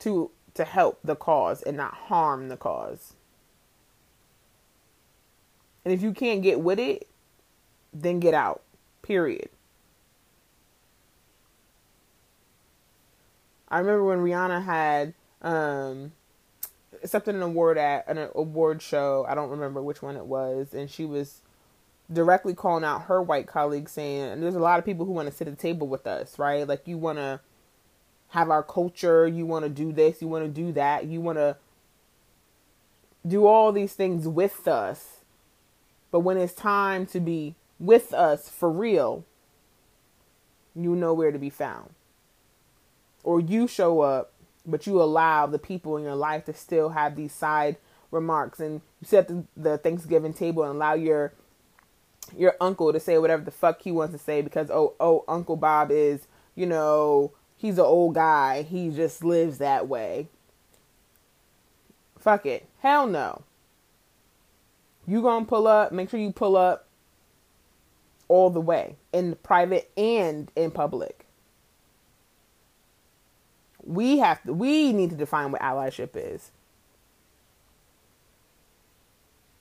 to 0.00 0.30
to 0.54 0.64
help 0.64 1.00
the 1.02 1.16
cause 1.16 1.62
and 1.62 1.76
not 1.76 1.94
harm 1.94 2.48
the 2.48 2.56
cause? 2.56 3.13
And 5.84 5.92
if 5.92 6.02
you 6.02 6.12
can't 6.12 6.42
get 6.42 6.60
with 6.60 6.78
it, 6.78 7.08
then 7.92 8.20
get 8.20 8.34
out. 8.34 8.62
Period. 9.02 9.50
I 13.68 13.78
remember 13.78 14.04
when 14.04 14.18
Rihanna 14.18 14.64
had 14.64 15.14
um 15.42 16.12
accepted 17.02 17.34
an 17.34 17.42
award 17.42 17.76
at 17.76 18.08
an 18.08 18.30
award 18.34 18.80
show. 18.80 19.26
I 19.28 19.34
don't 19.34 19.50
remember 19.50 19.82
which 19.82 20.00
one 20.00 20.16
it 20.16 20.26
was, 20.26 20.72
and 20.72 20.90
she 20.90 21.04
was 21.04 21.42
directly 22.12 22.54
calling 22.54 22.84
out 22.84 23.02
her 23.02 23.20
white 23.20 23.46
colleagues, 23.46 23.92
saying, 23.92 24.40
"There's 24.40 24.54
a 24.54 24.60
lot 24.60 24.78
of 24.78 24.84
people 24.84 25.04
who 25.04 25.12
want 25.12 25.28
to 25.28 25.34
sit 25.34 25.48
at 25.48 25.56
the 25.56 25.60
table 25.60 25.86
with 25.86 26.06
us, 26.06 26.38
right? 26.38 26.66
Like 26.66 26.86
you 26.86 26.96
want 26.96 27.18
to 27.18 27.40
have 28.28 28.50
our 28.50 28.62
culture, 28.62 29.28
you 29.28 29.46
want 29.46 29.64
to 29.64 29.68
do 29.68 29.92
this, 29.92 30.20
you 30.20 30.28
want 30.28 30.44
to 30.44 30.50
do 30.50 30.72
that, 30.72 31.06
you 31.06 31.20
want 31.20 31.38
to 31.38 31.56
do 33.26 33.46
all 33.46 33.72
these 33.72 33.94
things 33.94 34.26
with 34.26 34.66
us, 34.66 35.13
but 36.14 36.20
when 36.20 36.36
it's 36.36 36.52
time 36.52 37.06
to 37.06 37.18
be 37.18 37.56
with 37.80 38.14
us 38.14 38.48
for 38.48 38.70
real, 38.70 39.24
you 40.72 40.94
know 40.94 41.12
where 41.12 41.32
to 41.32 41.40
be 41.40 41.50
found." 41.50 41.90
Or 43.24 43.40
you 43.40 43.66
show 43.66 44.02
up 44.02 44.30
but 44.64 44.86
you 44.86 45.02
allow 45.02 45.46
the 45.46 45.58
people 45.58 45.96
in 45.96 46.04
your 46.04 46.14
life 46.14 46.44
to 46.44 46.54
still 46.54 46.90
have 46.90 47.16
these 47.16 47.32
side 47.32 47.78
remarks 48.12 48.60
and 48.60 48.80
you 49.00 49.08
sit 49.08 49.18
at 49.18 49.28
the, 49.28 49.44
the 49.56 49.78
Thanksgiving 49.78 50.32
table 50.32 50.62
and 50.62 50.76
allow 50.76 50.94
your 50.94 51.32
your 52.36 52.54
uncle 52.60 52.92
to 52.92 53.00
say 53.00 53.18
whatever 53.18 53.42
the 53.42 53.50
fuck 53.50 53.82
he 53.82 53.90
wants 53.90 54.12
to 54.12 54.18
say 54.18 54.40
because 54.40 54.70
oh 54.70 54.94
oh 55.00 55.24
Uncle 55.26 55.56
Bob 55.56 55.90
is, 55.90 56.28
you 56.54 56.64
know, 56.64 57.32
he's 57.56 57.78
an 57.78 57.84
old 57.84 58.14
guy. 58.14 58.62
He 58.62 58.90
just 58.90 59.24
lives 59.24 59.58
that 59.58 59.88
way. 59.88 60.28
Fuck 62.20 62.46
it. 62.46 62.68
Hell 62.78 63.08
no. 63.08 63.42
You 65.06 65.22
gonna 65.22 65.44
pull 65.44 65.66
up, 65.66 65.92
make 65.92 66.10
sure 66.10 66.20
you 66.20 66.32
pull 66.32 66.56
up 66.56 66.86
all 68.28 68.50
the 68.50 68.60
way 68.60 68.96
in 69.12 69.36
private 69.42 69.90
and 69.96 70.50
in 70.56 70.70
public. 70.70 71.26
We 73.82 74.18
have 74.18 74.42
to 74.44 74.54
we 74.54 74.92
need 74.92 75.10
to 75.10 75.16
define 75.16 75.52
what 75.52 75.60
allyship 75.60 76.10
is. 76.14 76.50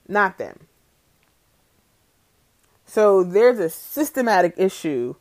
Not 0.07 0.37
them. 0.37 0.67
So 2.85 3.23
there's 3.23 3.59
a 3.59 3.69
systematic 3.69 4.53
issue 4.57 5.15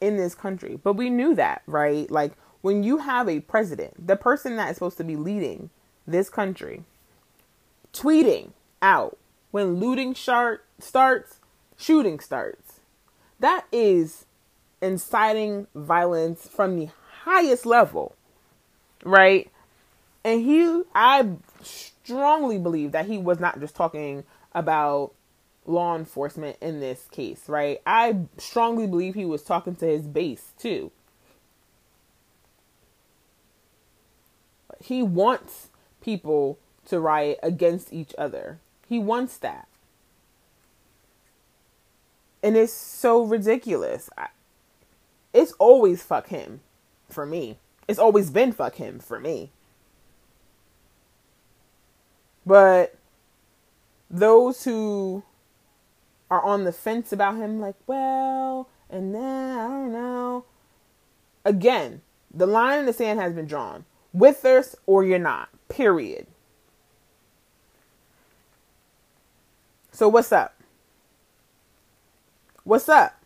in 0.00 0.16
this 0.16 0.34
country 0.34 0.78
but 0.82 0.94
we 0.94 1.10
knew 1.10 1.34
that 1.34 1.62
right? 1.66 2.10
Like 2.10 2.32
when 2.60 2.84
you 2.84 2.98
have 2.98 3.28
a 3.28 3.40
president 3.40 4.06
the 4.06 4.16
person 4.16 4.56
that 4.56 4.70
is 4.70 4.76
supposed 4.76 4.98
to 4.98 5.04
be 5.04 5.16
leading 5.16 5.70
this 6.06 6.28
country 6.28 6.84
tweeting 7.92 8.50
out 8.80 9.18
when 9.50 9.74
looting 9.80 10.14
start, 10.14 10.64
starts 10.78 11.38
shooting 11.76 12.20
starts 12.20 12.80
that 13.42 13.66
is 13.72 14.24
inciting 14.80 15.66
violence 15.74 16.48
from 16.48 16.78
the 16.78 16.88
highest 17.24 17.66
level, 17.66 18.14
right? 19.04 19.50
And 20.24 20.42
he, 20.42 20.82
I 20.94 21.28
strongly 21.62 22.58
believe 22.58 22.92
that 22.92 23.06
he 23.06 23.18
was 23.18 23.40
not 23.40 23.58
just 23.60 23.74
talking 23.74 24.22
about 24.54 25.12
law 25.66 25.96
enforcement 25.96 26.56
in 26.60 26.78
this 26.78 27.06
case, 27.10 27.48
right? 27.48 27.80
I 27.84 28.16
strongly 28.38 28.86
believe 28.86 29.14
he 29.14 29.24
was 29.24 29.42
talking 29.42 29.74
to 29.76 29.86
his 29.86 30.06
base 30.06 30.52
too. 30.56 30.92
He 34.80 35.02
wants 35.02 35.68
people 36.00 36.58
to 36.86 37.00
riot 37.00 37.38
against 37.42 37.92
each 37.92 38.14
other. 38.18 38.58
He 38.88 38.98
wants 38.98 39.36
that. 39.38 39.68
And 42.42 42.56
it's 42.56 42.72
so 42.72 43.22
ridiculous. 43.22 44.10
It's 45.32 45.52
always 45.52 46.02
fuck 46.02 46.28
him 46.28 46.60
for 47.08 47.24
me. 47.24 47.58
It's 47.86 47.98
always 47.98 48.30
been 48.30 48.52
fuck 48.52 48.76
him 48.76 48.98
for 48.98 49.20
me. 49.20 49.50
But 52.44 52.96
those 54.10 54.64
who 54.64 55.22
are 56.30 56.42
on 56.42 56.64
the 56.64 56.72
fence 56.72 57.12
about 57.12 57.36
him, 57.36 57.60
like, 57.60 57.76
well, 57.86 58.68
and 58.90 59.14
then 59.14 59.58
I 59.58 59.68
don't 59.68 59.92
know. 59.92 60.44
Again, 61.44 62.02
the 62.32 62.46
line 62.46 62.80
in 62.80 62.86
the 62.86 62.92
sand 62.92 63.20
has 63.20 63.32
been 63.32 63.46
drawn. 63.46 63.84
With 64.12 64.44
us 64.44 64.74
or 64.86 65.04
you're 65.04 65.18
not. 65.18 65.48
Period. 65.68 66.26
So 69.94 70.08
what's 70.08 70.32
up? 70.32 70.54
What's 72.64 72.88
up? 72.88 73.20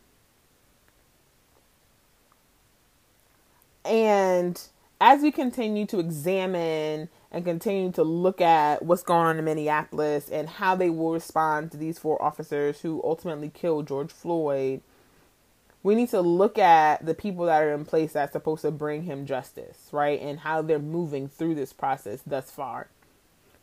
And 3.84 4.60
as 5.00 5.22
we 5.22 5.30
continue 5.30 5.86
to 5.86 6.00
examine 6.00 7.08
and 7.30 7.44
continue 7.44 7.92
to 7.92 8.02
look 8.02 8.40
at 8.40 8.84
what's 8.84 9.04
going 9.04 9.26
on 9.26 9.38
in 9.38 9.44
Minneapolis 9.44 10.28
and 10.28 10.48
how 10.48 10.74
they 10.74 10.90
will 10.90 11.12
respond 11.12 11.70
to 11.70 11.76
these 11.76 12.00
four 12.00 12.20
officers 12.20 12.80
who 12.80 13.00
ultimately 13.04 13.48
killed 13.48 13.86
George 13.86 14.10
Floyd, 14.10 14.80
we 15.84 15.94
need 15.94 16.08
to 16.08 16.20
look 16.20 16.58
at 16.58 17.06
the 17.06 17.14
people 17.14 17.46
that 17.46 17.62
are 17.62 17.72
in 17.72 17.84
place 17.84 18.14
that's 18.14 18.32
supposed 18.32 18.62
to 18.62 18.72
bring 18.72 19.04
him 19.04 19.24
justice, 19.24 19.88
right? 19.92 20.20
And 20.20 20.40
how 20.40 20.62
they're 20.62 20.80
moving 20.80 21.28
through 21.28 21.54
this 21.54 21.72
process 21.72 22.22
thus 22.26 22.50
far. 22.50 22.88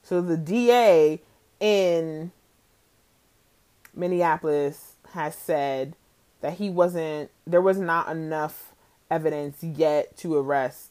So 0.04 0.22
the 0.22 0.38
DA 0.38 1.20
in 1.60 2.32
Minneapolis 3.96 4.96
has 5.14 5.36
said 5.36 5.96
that 6.42 6.54
he 6.54 6.70
wasn't, 6.70 7.30
there 7.46 7.62
was 7.62 7.78
not 7.78 8.10
enough 8.10 8.74
evidence 9.10 9.64
yet 9.64 10.18
to 10.18 10.36
arrest 10.36 10.90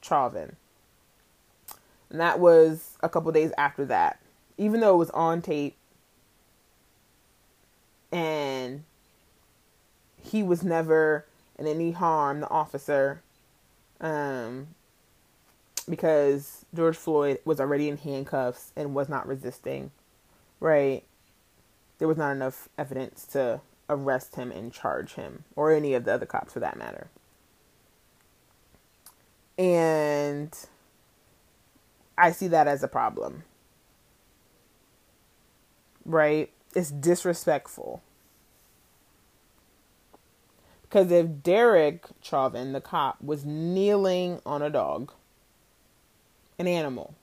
Chauvin. 0.00 0.56
And 2.08 2.20
that 2.20 2.40
was 2.40 2.96
a 3.02 3.08
couple 3.08 3.30
days 3.32 3.52
after 3.58 3.84
that 3.86 4.20
even 4.60 4.80
though 4.80 4.92
it 4.94 4.98
was 4.98 5.10
on 5.10 5.40
tape 5.40 5.74
and 8.12 8.84
he 10.22 10.42
was 10.42 10.62
never 10.62 11.24
in 11.58 11.66
any 11.66 11.92
harm, 11.92 12.40
the 12.40 12.48
officer, 12.50 13.22
um, 14.02 14.66
because 15.88 16.66
George 16.74 16.96
Floyd 16.96 17.38
was 17.46 17.58
already 17.58 17.88
in 17.88 17.96
handcuffs 17.96 18.70
and 18.76 18.94
was 18.94 19.08
not 19.08 19.26
resisting, 19.26 19.90
right? 20.60 21.04
There 22.00 22.08
was 22.08 22.16
not 22.16 22.32
enough 22.32 22.70
evidence 22.78 23.26
to 23.32 23.60
arrest 23.90 24.36
him 24.36 24.50
and 24.50 24.72
charge 24.72 25.14
him, 25.14 25.44
or 25.54 25.70
any 25.70 25.92
of 25.92 26.04
the 26.04 26.14
other 26.14 26.24
cops 26.24 26.54
for 26.54 26.60
that 26.60 26.78
matter. 26.78 27.08
And 29.58 30.56
I 32.16 32.32
see 32.32 32.48
that 32.48 32.66
as 32.66 32.82
a 32.82 32.88
problem. 32.88 33.44
Right? 36.06 36.50
It's 36.74 36.90
disrespectful. 36.90 38.02
Because 40.80 41.10
if 41.12 41.42
Derek 41.42 42.06
Chauvin, 42.22 42.72
the 42.72 42.80
cop, 42.80 43.22
was 43.22 43.44
kneeling 43.44 44.40
on 44.46 44.62
a 44.62 44.70
dog, 44.70 45.12
an 46.58 46.66
animal, 46.66 47.14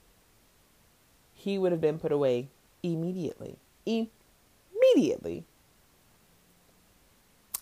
he 1.34 1.58
would 1.58 1.72
have 1.72 1.82
been 1.82 1.98
put 1.98 2.12
away 2.12 2.50
immediately. 2.84 3.58
Immediately. 3.88 4.12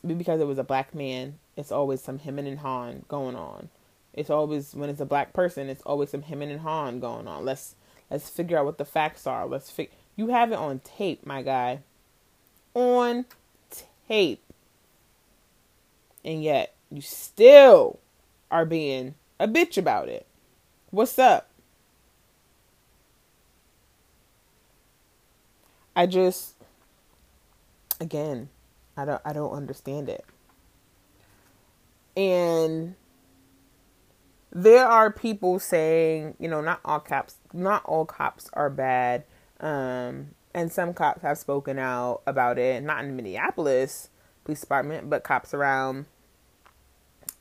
Because 0.05 0.39
it 0.39 0.47
was 0.47 0.57
a 0.57 0.63
black 0.63 0.93
man, 0.93 1.39
it's 1.57 1.71
always 1.71 2.01
some 2.01 2.19
hemming 2.19 2.47
and 2.47 2.59
hawing 2.59 3.05
going 3.07 3.35
on. 3.35 3.69
It's 4.13 4.29
always 4.29 4.73
when 4.73 4.89
it's 4.89 5.01
a 5.01 5.05
black 5.05 5.33
person, 5.33 5.69
it's 5.69 5.81
always 5.83 6.09
some 6.09 6.21
hemming 6.21 6.51
and 6.51 6.61
hawing 6.61 6.99
going 6.99 7.27
on. 7.27 7.43
Let's 7.43 7.75
let's 8.09 8.29
figure 8.29 8.57
out 8.57 8.65
what 8.65 8.77
the 8.77 8.85
facts 8.85 9.27
are. 9.27 9.45
Let's 9.45 9.73
you 10.15 10.27
have 10.29 10.51
it 10.51 10.57
on 10.57 10.79
tape, 10.79 11.25
my 11.25 11.41
guy. 11.41 11.79
On 12.73 13.25
tape. 14.07 14.41
And 16.23 16.43
yet 16.43 16.73
you 16.89 17.01
still 17.01 17.99
are 18.49 18.65
being 18.65 19.15
a 19.39 19.47
bitch 19.47 19.77
about 19.77 20.07
it. 20.07 20.25
What's 20.91 21.19
up? 21.19 21.49
I 25.95 26.05
just 26.05 26.54
again, 27.99 28.49
I 28.97 29.05
don't 29.05 29.21
I 29.25 29.33
don't 29.33 29.51
understand 29.51 30.09
it. 30.09 30.25
And 32.17 32.95
there 34.51 34.85
are 34.85 35.11
people 35.11 35.59
saying, 35.59 36.35
you 36.39 36.47
know, 36.47 36.61
not 36.61 36.79
all 36.85 36.99
cops, 36.99 37.35
not 37.53 37.83
all 37.85 38.05
cops 38.05 38.49
are 38.53 38.69
bad. 38.69 39.25
Um, 39.59 40.31
and 40.53 40.71
some 40.71 40.93
cops 40.93 41.21
have 41.21 41.37
spoken 41.37 41.77
out 41.77 42.21
about 42.25 42.57
it, 42.57 42.81
not 42.83 43.03
in 43.03 43.15
Minneapolis 43.15 44.09
police 44.45 44.61
department, 44.61 45.09
but 45.09 45.23
cops 45.23 45.53
around 45.53 46.05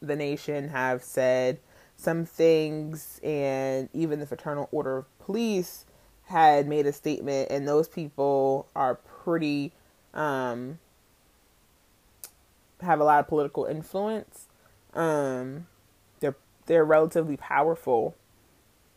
the 0.01 0.17
nation 0.17 0.71
have 0.71 1.03
said 1.03 1.61
some 1.97 2.25
things, 2.25 3.21
and 3.23 3.89
even 3.93 4.19
the 4.19 4.27
Fraternal 4.27 4.69
Order 4.73 4.99
of 4.99 5.19
Police 5.21 5.87
had 6.25 6.67
made 6.67 6.87
a 6.87 6.93
statement, 6.93 7.51
and 7.51 7.69
those 7.69 7.87
people 7.87 8.67
are 8.75 8.97
pretty, 8.97 9.73
um, 10.15 10.79
have 12.81 13.01
a 13.01 13.05
lot 13.05 13.21
of 13.21 13.29
political 13.29 13.67
influence. 13.67 14.47
Um, 14.95 15.67
they're 16.21 16.37
they're 16.67 16.85
relatively 16.85 17.37
powerful. 17.37 18.15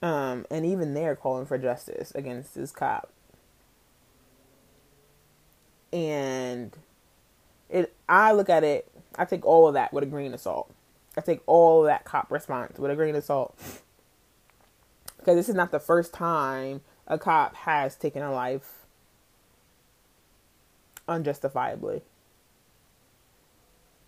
Um, 0.01 0.45
and 0.51 0.63
even 0.63 0.93
they're 0.93 1.15
calling 1.15 1.47
for 1.47 1.57
justice 1.57 2.11
against 2.13 2.53
this 2.53 2.71
cop. 2.71 3.11
And 5.91 6.77
it 7.69 7.95
I 8.07 8.31
look 8.31 8.49
at 8.49 8.63
it, 8.63 8.91
I 9.17 9.25
take 9.25 9.45
all 9.45 9.67
of 9.67 9.73
that 9.73 9.91
with 9.91 10.03
a 10.03 10.07
grain 10.07 10.33
of 10.33 10.39
salt. 10.39 10.71
I 11.17 11.21
take 11.21 11.41
all 11.47 11.81
of 11.81 11.87
that 11.87 12.05
cop 12.05 12.31
response 12.31 12.77
with 12.77 12.91
a 12.91 12.95
grain 12.95 13.15
of 13.15 13.23
salt. 13.23 13.57
Because 15.17 15.35
this 15.35 15.49
is 15.49 15.55
not 15.55 15.71
the 15.71 15.79
first 15.79 16.13
time 16.13 16.81
a 17.07 17.17
cop 17.17 17.55
has 17.55 17.95
taken 17.95 18.21
a 18.21 18.31
life 18.31 18.85
unjustifiably 21.07 22.03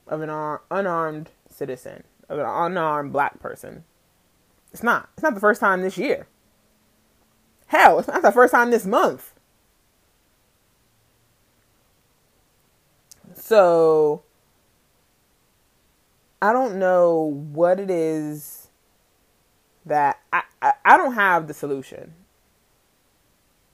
of 0.08 0.22
an 0.22 0.30
ar- 0.30 0.62
unarmed 0.72 1.32
citizen 1.50 2.04
of 2.30 2.40
an 2.40 2.46
unarmed 2.46 3.12
black 3.12 3.40
person. 3.40 3.84
It's 4.72 4.84
not. 4.84 5.10
It's 5.14 5.24
not 5.24 5.34
the 5.34 5.40
first 5.40 5.60
time 5.60 5.82
this 5.82 5.98
year. 5.98 6.28
Hell, 7.68 8.00
it's 8.00 8.08
not 8.08 8.22
the 8.22 8.32
first 8.32 8.52
time 8.52 8.72
this 8.72 8.86
month. 8.86 9.34
So 13.36 14.24
I 16.42 16.54
don't 16.54 16.78
know 16.78 17.16
what 17.52 17.80
it 17.80 17.90
is 17.90 18.70
that 19.86 20.20
I, 20.32 20.44
I, 20.62 20.74
I 20.86 20.98
don't 20.98 21.14
have 21.14 21.48
the 21.48 21.54
solution. 21.54 22.14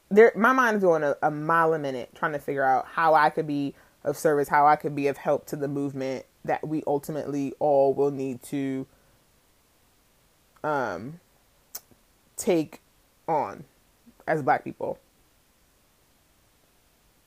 There 0.09 0.31
my 0.35 0.53
mind 0.53 0.77
is 0.77 0.83
going 0.83 1.03
a, 1.03 1.15
a 1.21 1.31
mile 1.31 1.73
a 1.73 1.79
minute 1.79 2.11
trying 2.15 2.33
to 2.33 2.39
figure 2.39 2.63
out 2.63 2.85
how 2.85 3.13
I 3.13 3.29
could 3.29 3.47
be 3.47 3.73
of 4.03 4.17
service, 4.17 4.47
how 4.49 4.67
I 4.67 4.75
could 4.75 4.95
be 4.95 5.07
of 5.07 5.17
help 5.17 5.45
to 5.47 5.55
the 5.55 5.67
movement 5.67 6.25
that 6.43 6.67
we 6.67 6.83
ultimately 6.85 7.53
all 7.59 7.93
will 7.93 8.11
need 8.11 8.41
to 8.43 8.85
um, 10.63 11.19
take 12.37 12.81
on 13.27 13.65
as 14.27 14.43
black 14.43 14.63
people. 14.63 14.99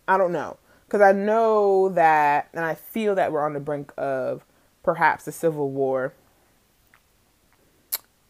I 0.06 0.16
don't 0.16 0.32
know. 0.32 0.56
Because 0.86 1.02
I 1.02 1.12
know 1.12 1.90
that, 1.90 2.48
and 2.54 2.64
I 2.64 2.74
feel 2.74 3.14
that 3.14 3.30
we're 3.30 3.44
on 3.44 3.52
the 3.52 3.60
brink 3.60 3.92
of 3.98 4.44
perhaps 4.82 5.26
a 5.26 5.32
civil 5.32 5.70
war. 5.70 6.14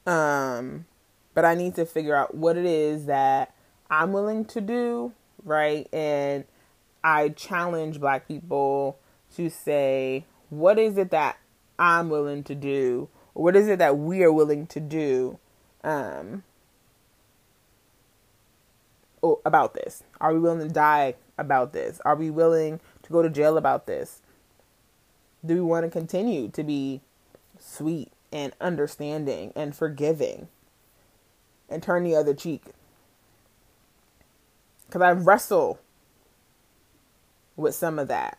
Um, 0.04 0.86
but 1.34 1.44
I 1.44 1.54
need 1.54 1.76
to 1.76 1.86
figure 1.86 2.16
out 2.16 2.34
what 2.34 2.56
it 2.56 2.64
is 2.64 3.06
that 3.06 3.54
I'm 3.90 4.12
willing 4.12 4.44
to 4.46 4.60
do, 4.60 5.12
right? 5.44 5.88
And 5.92 6.44
I 7.02 7.30
challenge 7.30 8.00
black 8.00 8.28
people 8.28 8.98
to 9.36 9.48
say, 9.48 10.24
what 10.50 10.78
is 10.78 10.96
it 10.98 11.10
that 11.10 11.38
I'm 11.78 12.10
willing 12.10 12.42
to 12.44 12.54
do? 12.54 13.08
What 13.34 13.56
is 13.56 13.68
it 13.68 13.78
that 13.78 13.98
we 13.98 14.22
are 14.22 14.32
willing 14.32 14.66
to 14.68 14.80
do 14.80 15.38
um, 15.84 16.42
about 19.44 19.74
this? 19.74 20.02
Are 20.20 20.32
we 20.32 20.40
willing 20.40 20.66
to 20.66 20.72
die 20.74 21.14
about 21.36 21.72
this? 21.72 22.00
Are 22.04 22.16
we 22.16 22.30
willing 22.30 22.80
to 23.02 23.12
go 23.12 23.22
to 23.22 23.30
jail 23.30 23.56
about 23.56 23.86
this? 23.86 24.20
Do 25.44 25.54
we 25.54 25.60
want 25.60 25.84
to 25.84 25.90
continue 25.90 26.48
to 26.48 26.64
be 26.64 27.00
sweet 27.58 28.10
and 28.32 28.52
understanding 28.60 29.52
and 29.54 29.74
forgiving 29.74 30.48
and 31.68 31.82
turn 31.82 32.02
the 32.04 32.16
other 32.16 32.34
cheek? 32.34 32.72
Because 34.88 35.02
I 35.02 35.12
wrestle 35.12 35.80
with 37.56 37.74
some 37.74 38.00
of 38.00 38.08
that. 38.08 38.38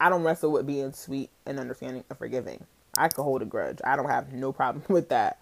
I 0.00 0.08
don't 0.08 0.24
wrestle 0.24 0.52
with 0.52 0.66
being 0.66 0.92
sweet 0.92 1.30
and 1.46 1.60
understanding 1.60 2.04
and 2.08 2.18
forgiving. 2.18 2.64
I 2.96 3.08
could 3.08 3.22
hold 3.22 3.42
a 3.42 3.46
grudge. 3.46 3.78
I 3.84 3.96
don't 3.96 4.08
have 4.08 4.32
no 4.32 4.52
problem 4.52 4.84
with 4.88 5.10
that 5.10 5.38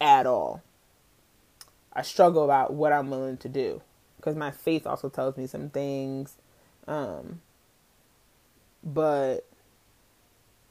at 0.00 0.26
all. 0.26 0.62
I 1.92 2.02
struggle 2.02 2.44
about 2.44 2.74
what 2.74 2.92
I'm 2.92 3.10
willing 3.10 3.38
to 3.38 3.48
do 3.48 3.82
because 4.16 4.36
my 4.36 4.50
faith 4.50 4.86
also 4.86 5.08
tells 5.08 5.36
me 5.36 5.46
some 5.46 5.70
things. 5.70 6.36
Um, 6.86 7.40
but 8.82 9.46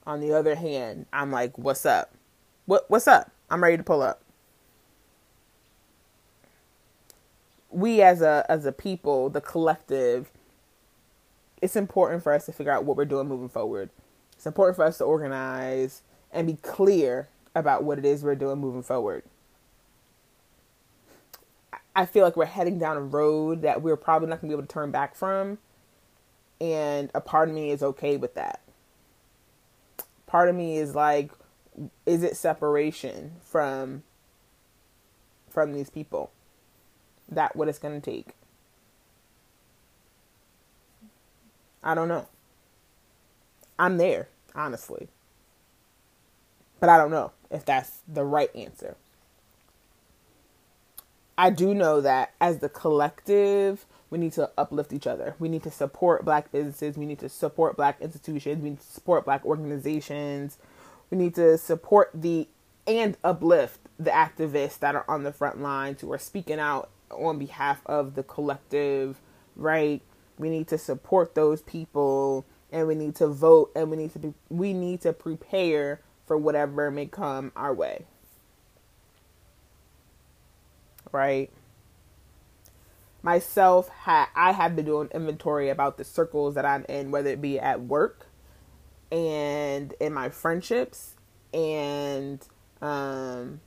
on 0.05 0.19
the 0.19 0.33
other 0.33 0.55
hand, 0.55 1.05
I'm 1.13 1.31
like, 1.31 1.57
what's 1.57 1.85
up? 1.85 2.13
What 2.65 2.85
what's 2.89 3.07
up? 3.07 3.31
I'm 3.49 3.63
ready 3.63 3.77
to 3.77 3.83
pull 3.83 4.01
up. 4.01 4.20
We 7.71 8.01
as 8.01 8.21
a 8.21 8.45
as 8.49 8.65
a 8.65 8.71
people, 8.71 9.29
the 9.29 9.41
collective 9.41 10.31
it's 11.61 11.75
important 11.75 12.23
for 12.23 12.33
us 12.33 12.45
to 12.47 12.51
figure 12.51 12.71
out 12.71 12.85
what 12.85 12.97
we're 12.97 13.05
doing 13.05 13.27
moving 13.27 13.49
forward. 13.49 13.89
It's 14.35 14.47
important 14.47 14.75
for 14.75 14.83
us 14.83 14.97
to 14.97 15.03
organize 15.03 16.01
and 16.31 16.47
be 16.47 16.55
clear 16.55 17.29
about 17.53 17.83
what 17.83 17.99
it 17.99 18.05
is 18.05 18.23
we're 18.23 18.35
doing 18.35 18.57
moving 18.57 18.81
forward. 18.81 19.23
I 21.95 22.05
feel 22.05 22.23
like 22.23 22.35
we're 22.37 22.45
heading 22.45 22.79
down 22.79 22.97
a 22.97 23.01
road 23.01 23.61
that 23.61 23.81
we're 23.81 23.97
probably 23.97 24.29
not 24.29 24.41
going 24.41 24.49
to 24.49 24.55
be 24.55 24.59
able 24.59 24.67
to 24.67 24.73
turn 24.73 24.91
back 24.91 25.13
from. 25.13 25.59
And 26.59 27.11
a 27.13 27.21
part 27.21 27.49
of 27.49 27.55
me 27.55 27.71
is 27.71 27.83
okay 27.83 28.17
with 28.17 28.33
that. 28.35 28.61
Part 30.25 30.49
of 30.49 30.55
me 30.55 30.77
is 30.77 30.95
like, 30.95 31.31
is 32.05 32.23
it 32.23 32.37
separation 32.37 33.33
from 33.43 34.03
from 35.49 35.73
these 35.73 35.89
people? 35.89 36.31
That 37.31 37.55
what 37.55 37.69
it's 37.69 37.79
going 37.79 37.99
to 37.99 38.11
take. 38.11 38.35
I 41.81 41.95
don't 41.95 42.07
know. 42.07 42.27
I'm 43.79 43.97
there, 43.97 44.27
honestly. 44.53 45.07
But 46.79 46.89
I 46.89 46.97
don't 46.97 47.11
know 47.11 47.31
if 47.49 47.65
that's 47.65 48.01
the 48.07 48.23
right 48.23 48.53
answer. 48.55 48.95
I 51.37 51.49
do 51.49 51.73
know 51.73 52.01
that 52.01 52.33
as 52.39 52.59
the 52.59 52.69
collective, 52.69 53.85
we 54.11 54.19
need 54.19 54.33
to 54.33 54.51
uplift 54.57 54.93
each 54.93 55.07
other. 55.07 55.35
We 55.39 55.49
need 55.49 55.63
to 55.63 55.71
support 55.71 56.25
black 56.25 56.51
businesses. 56.51 56.97
We 56.97 57.05
need 57.05 57.19
to 57.19 57.29
support 57.29 57.77
black 57.77 57.99
institutions. 58.01 58.61
We 58.61 58.71
need 58.71 58.79
to 58.79 58.85
support 58.85 59.25
black 59.25 59.45
organizations. 59.45 60.57
We 61.09 61.17
need 61.17 61.33
to 61.35 61.57
support 61.57 62.11
the 62.13 62.47
and 62.85 63.15
uplift 63.23 63.79
the 63.99 64.09
activists 64.11 64.79
that 64.79 64.95
are 64.95 65.05
on 65.07 65.23
the 65.23 65.31
front 65.31 65.61
lines 65.61 66.01
who 66.01 66.11
are 66.11 66.17
speaking 66.17 66.59
out 66.59 66.89
on 67.11 67.39
behalf 67.39 67.81
of 67.85 68.15
the 68.15 68.23
collective, 68.23 69.21
right? 69.55 70.01
We 70.37 70.49
need 70.49 70.67
to 70.69 70.77
support 70.77 71.35
those 71.35 71.61
people 71.61 72.45
and 72.71 72.87
we 72.87 72.95
need 72.95 73.15
to 73.15 73.27
vote 73.27 73.71
and 73.75 73.89
we 73.89 73.97
need 73.97 74.13
to 74.13 74.19
be 74.19 74.33
we 74.49 74.73
need 74.73 75.01
to 75.01 75.13
prepare 75.13 76.01
for 76.25 76.37
whatever 76.37 76.89
may 76.89 77.05
come 77.05 77.51
our 77.55 77.73
way. 77.73 78.05
Right? 81.11 81.51
Myself 83.21 83.89
ha- 83.89 84.31
I 84.35 84.53
have 84.53 84.75
been 84.75 84.85
doing 84.85 85.09
inventory 85.13 85.69
about 85.69 85.97
the 85.97 86.03
circles 86.03 86.55
that 86.55 86.65
I'm 86.65 86.85
in 86.85 87.11
whether 87.11 87.29
it 87.29 87.41
be 87.41 87.59
at 87.59 87.81
work 87.81 88.27
and 89.11 89.93
in 89.99 90.13
my 90.13 90.29
friendships 90.29 91.15
and 91.53 92.41
um, 92.81 93.59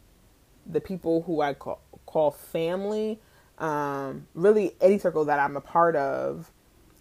the 0.66 0.80
people 0.80 1.22
who 1.22 1.40
I 1.40 1.54
call 1.54 1.80
call 2.07 2.30
family 2.30 3.20
um, 3.59 4.27
really 4.35 4.75
any 4.81 4.99
circle 4.99 5.25
that 5.27 5.38
I'm 5.38 5.57
a 5.57 5.61
part 5.61 5.97
of 5.97 6.51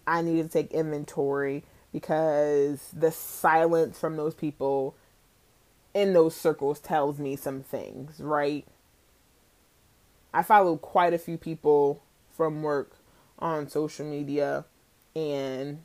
I 0.06 0.22
need 0.22 0.42
to 0.42 0.48
take 0.48 0.70
inventory 0.72 1.64
because 1.92 2.88
the 2.92 3.10
silence 3.10 3.98
from 3.98 4.16
those 4.16 4.34
people 4.34 4.94
in 5.94 6.12
those 6.12 6.34
circles 6.34 6.80
tells 6.80 7.18
me 7.18 7.36
some 7.36 7.62
things, 7.62 8.20
right? 8.20 8.66
I 10.32 10.42
follow 10.42 10.76
quite 10.76 11.14
a 11.14 11.18
few 11.18 11.38
people 11.38 12.02
from 12.36 12.62
work 12.62 12.96
on 13.38 13.68
social 13.68 14.04
media, 14.04 14.64
and 15.14 15.82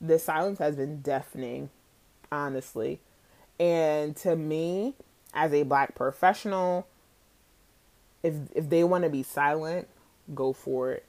the 0.00 0.18
silence 0.18 0.58
has 0.58 0.76
been 0.76 1.02
deafening, 1.02 1.68
honestly. 2.30 3.00
And 3.60 4.16
to 4.16 4.34
me, 4.34 4.94
as 5.34 5.52
a 5.52 5.62
black 5.64 5.94
professional, 5.94 6.86
if 8.22 8.34
if 8.54 8.70
they 8.70 8.82
want 8.84 9.04
to 9.04 9.10
be 9.10 9.22
silent, 9.22 9.88
go 10.34 10.52
for 10.52 10.92
it. 10.92 11.04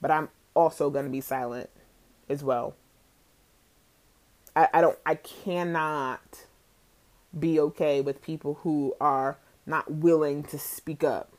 But 0.00 0.10
I'm 0.10 0.28
also 0.54 0.90
going 0.90 1.04
to 1.04 1.10
be 1.10 1.20
silent 1.20 1.70
as 2.28 2.42
well. 2.42 2.74
I, 4.56 4.68
I 4.74 4.80
don't 4.80 4.98
I 5.06 5.14
cannot 5.14 6.44
be 7.38 7.60
okay 7.60 8.00
with 8.00 8.22
people 8.22 8.54
who 8.62 8.94
are 9.00 9.38
not 9.66 9.90
willing 9.90 10.42
to 10.44 10.58
speak 10.58 11.04
up. 11.04 11.32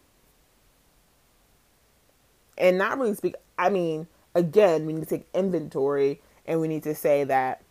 And 2.57 2.77
not 2.77 2.97
really 2.99 3.15
speak 3.15 3.35
I 3.57 3.69
mean, 3.69 4.07
again, 4.33 4.85
we 4.85 4.93
need 4.93 5.03
to 5.03 5.09
take 5.09 5.27
inventory 5.33 6.21
and 6.45 6.59
we 6.59 6.67
need 6.67 6.83
to 6.83 6.95
say 6.95 7.23
that 7.25 7.61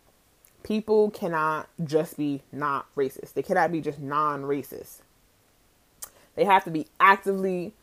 people 0.63 1.09
cannot 1.11 1.67
just 1.83 2.17
be 2.17 2.41
not 2.51 2.87
racist. 2.95 3.33
They 3.33 3.43
cannot 3.43 3.71
be 3.71 3.81
just 3.81 3.99
non 3.99 4.43
racist. 4.43 4.99
They 6.35 6.45
have 6.45 6.63
to 6.65 6.71
be 6.71 6.87
actively 6.99 7.73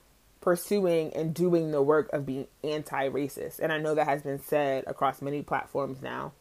pursuing 0.40 1.12
and 1.14 1.35
doing 1.35 1.70
the 1.70 1.83
work 1.83 2.11
of 2.12 2.27
being 2.27 2.46
anti 2.62 3.09
racist. 3.09 3.59
And 3.59 3.72
I 3.72 3.79
know 3.79 3.94
that 3.94 4.07
has 4.07 4.22
been 4.22 4.40
said 4.40 4.85
across 4.87 5.20
many 5.20 5.42
platforms 5.42 6.03
now. 6.03 6.33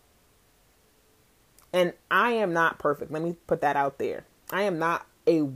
And 1.74 1.94
I 2.10 2.32
am 2.32 2.54
not 2.54 2.80
perfect. 2.80 3.12
Let 3.12 3.22
me 3.22 3.36
put 3.46 3.62
that 3.62 3.76
out 3.76 3.98
there. 3.98 4.26
I 4.52 4.64
am 4.64 4.80
not 4.80 5.06
a 5.28 5.50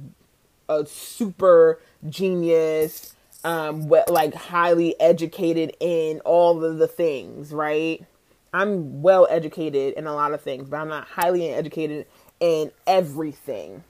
a 0.70 0.86
super 0.86 1.82
genius, 2.10 3.16
um, 3.44 3.90
like 3.90 4.34
highly 4.34 5.00
educated 5.00 5.76
in 5.80 6.22
all 6.22 6.64
of 6.64 6.78
the 6.78 6.88
things, 6.88 7.52
right? 7.52 8.06
I'm 8.54 9.02
well 9.02 9.28
educated 9.30 9.96
in 9.96 10.08
a 10.08 10.14
lot 10.14 10.34
of 10.34 10.42
things, 10.42 10.70
but 10.70 10.78
I'm 10.78 10.90
not 10.90 11.08
highly 11.08 11.50
educated 11.50 12.06
in 12.40 12.72
everything. 12.86 13.84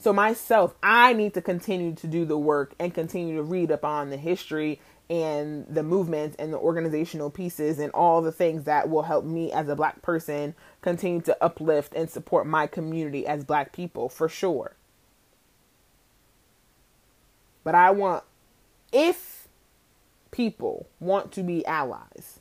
So 0.00 0.14
myself, 0.14 0.74
I 0.82 1.12
need 1.12 1.34
to 1.34 1.42
continue 1.42 1.94
to 1.96 2.06
do 2.06 2.24
the 2.24 2.38
work 2.38 2.74
and 2.78 2.94
continue 2.94 3.36
to 3.36 3.42
read 3.42 3.70
up 3.70 3.84
on 3.84 4.08
the 4.08 4.16
history 4.16 4.80
and 5.10 5.66
the 5.68 5.82
movements 5.82 6.36
and 6.38 6.54
the 6.54 6.56
organizational 6.56 7.28
pieces 7.28 7.78
and 7.78 7.92
all 7.92 8.22
the 8.22 8.32
things 8.32 8.64
that 8.64 8.88
will 8.88 9.02
help 9.02 9.26
me 9.26 9.52
as 9.52 9.68
a 9.68 9.76
black 9.76 10.00
person 10.00 10.54
continue 10.80 11.20
to 11.20 11.44
uplift 11.44 11.92
and 11.94 12.08
support 12.08 12.46
my 12.46 12.66
community 12.66 13.26
as 13.26 13.44
black 13.44 13.74
people 13.74 14.08
for 14.08 14.26
sure. 14.26 14.74
But 17.62 17.74
I 17.74 17.90
want 17.90 18.24
if 18.92 19.48
people 20.30 20.88
want 20.98 21.30
to 21.32 21.42
be 21.42 21.66
allies, 21.66 22.40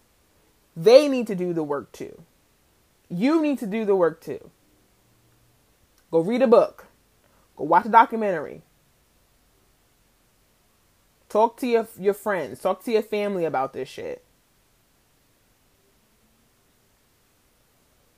they 0.78 1.10
need 1.10 1.28
to 1.28 1.36
do 1.36 1.52
the 1.52 1.63
work 1.63 1.91
too. 1.91 2.24
You 3.10 3.41
need 3.41 3.60
to 3.60 3.67
do 3.67 3.84
the 3.84 3.98
work 3.98 4.22
too. 4.22 4.50
Go 6.10 6.22
read 6.22 6.41
a 6.41 6.48
book 6.48 6.88
Go 7.60 7.65
watch 7.65 7.86
a 7.86 7.89
documentary. 7.89 8.62
Talk 11.28 11.58
to 11.58 11.67
your 11.67 11.88
your 12.00 12.13
friends. 12.13 12.62
Talk 12.62 12.86
to 12.86 12.91
your 12.91 13.02
family 13.02 13.43
about 13.43 13.74
this 13.74 13.89
shit. 13.89 14.24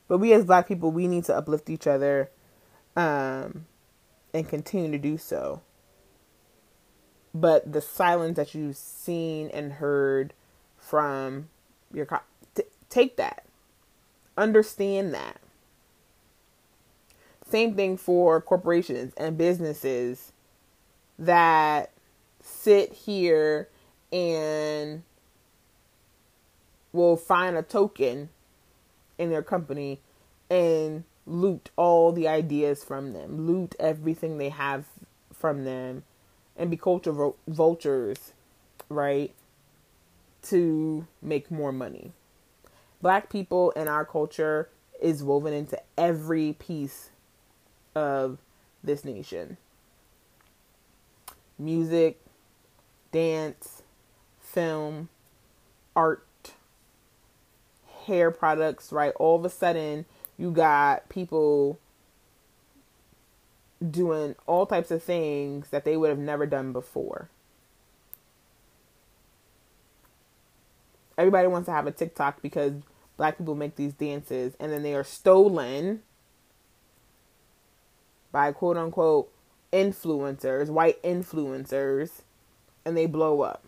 But 0.07 0.19
we 0.19 0.31
as 0.33 0.45
black 0.45 0.67
people, 0.67 0.91
we 0.91 1.07
need 1.07 1.23
to 1.23 1.35
uplift 1.35 1.71
each 1.71 1.87
other 1.87 2.29
um, 2.95 3.65
and 4.31 4.47
continue 4.47 4.91
to 4.91 4.99
do 4.99 5.17
so. 5.17 5.61
But 7.33 7.71
the 7.71 7.81
silence 7.81 8.35
that 8.35 8.53
you've 8.53 8.77
seen 8.77 9.49
and 9.49 9.73
heard 9.73 10.33
from 10.77 11.49
your 11.91 12.05
t- 12.53 12.63
take 12.89 13.17
that. 13.17 13.45
Understand 14.37 15.15
that. 15.15 15.41
Same 17.51 17.75
thing 17.75 17.97
for 17.97 18.39
corporations 18.39 19.13
and 19.17 19.37
businesses 19.37 20.31
that 21.19 21.91
sit 22.41 22.93
here 22.93 23.67
and 24.11 25.03
will 26.93 27.17
find 27.17 27.57
a 27.57 27.61
token 27.61 28.29
in 29.17 29.29
their 29.29 29.43
company 29.43 29.99
and 30.49 31.03
loot 31.27 31.69
all 31.75 32.13
the 32.13 32.27
ideas 32.27 32.85
from 32.85 33.11
them, 33.11 33.45
loot 33.45 33.75
everything 33.79 34.37
they 34.37 34.49
have 34.49 34.85
from 35.33 35.65
them, 35.65 36.03
and 36.55 36.71
be 36.71 36.77
culture 36.77 37.31
vultures, 37.47 38.31
right? 38.87 39.33
To 40.43 41.05
make 41.21 41.51
more 41.51 41.73
money. 41.73 42.13
Black 43.01 43.29
people 43.29 43.71
in 43.71 43.89
our 43.89 44.05
culture 44.05 44.69
is 45.01 45.23
woven 45.23 45.53
into 45.53 45.81
every 45.97 46.53
piece 46.53 47.10
of 47.95 48.37
this 48.83 49.05
nation 49.05 49.57
music, 51.59 52.19
dance, 53.11 53.83
film, 54.39 55.09
art, 55.95 56.25
hair 58.05 58.31
products, 58.31 58.91
right? 58.91 59.13
All 59.17 59.35
of 59.35 59.45
a 59.45 59.49
sudden, 59.49 60.05
you 60.37 60.51
got 60.51 61.07
people 61.07 61.79
doing 63.89 64.35
all 64.47 64.65
types 64.65 64.91
of 64.91 65.03
things 65.03 65.69
that 65.69 65.85
they 65.85 65.97
would 65.97 66.09
have 66.09 66.19
never 66.19 66.45
done 66.45 66.71
before. 66.71 67.29
Everybody 71.17 71.47
wants 71.47 71.67
to 71.67 71.71
have 71.71 71.87
a 71.87 71.91
TikTok 71.91 72.41
because 72.41 72.73
black 73.17 73.37
people 73.37 73.55
make 73.55 73.75
these 73.75 73.93
dances 73.93 74.55
and 74.59 74.71
then 74.71 74.81
they 74.81 74.95
are 74.95 75.03
stolen 75.03 76.01
by 78.31 78.51
quote 78.51 78.77
unquote 78.77 79.31
influencers, 79.71 80.69
white 80.69 81.01
influencers, 81.03 82.21
and 82.85 82.97
they 82.97 83.05
blow 83.05 83.41
up. 83.41 83.63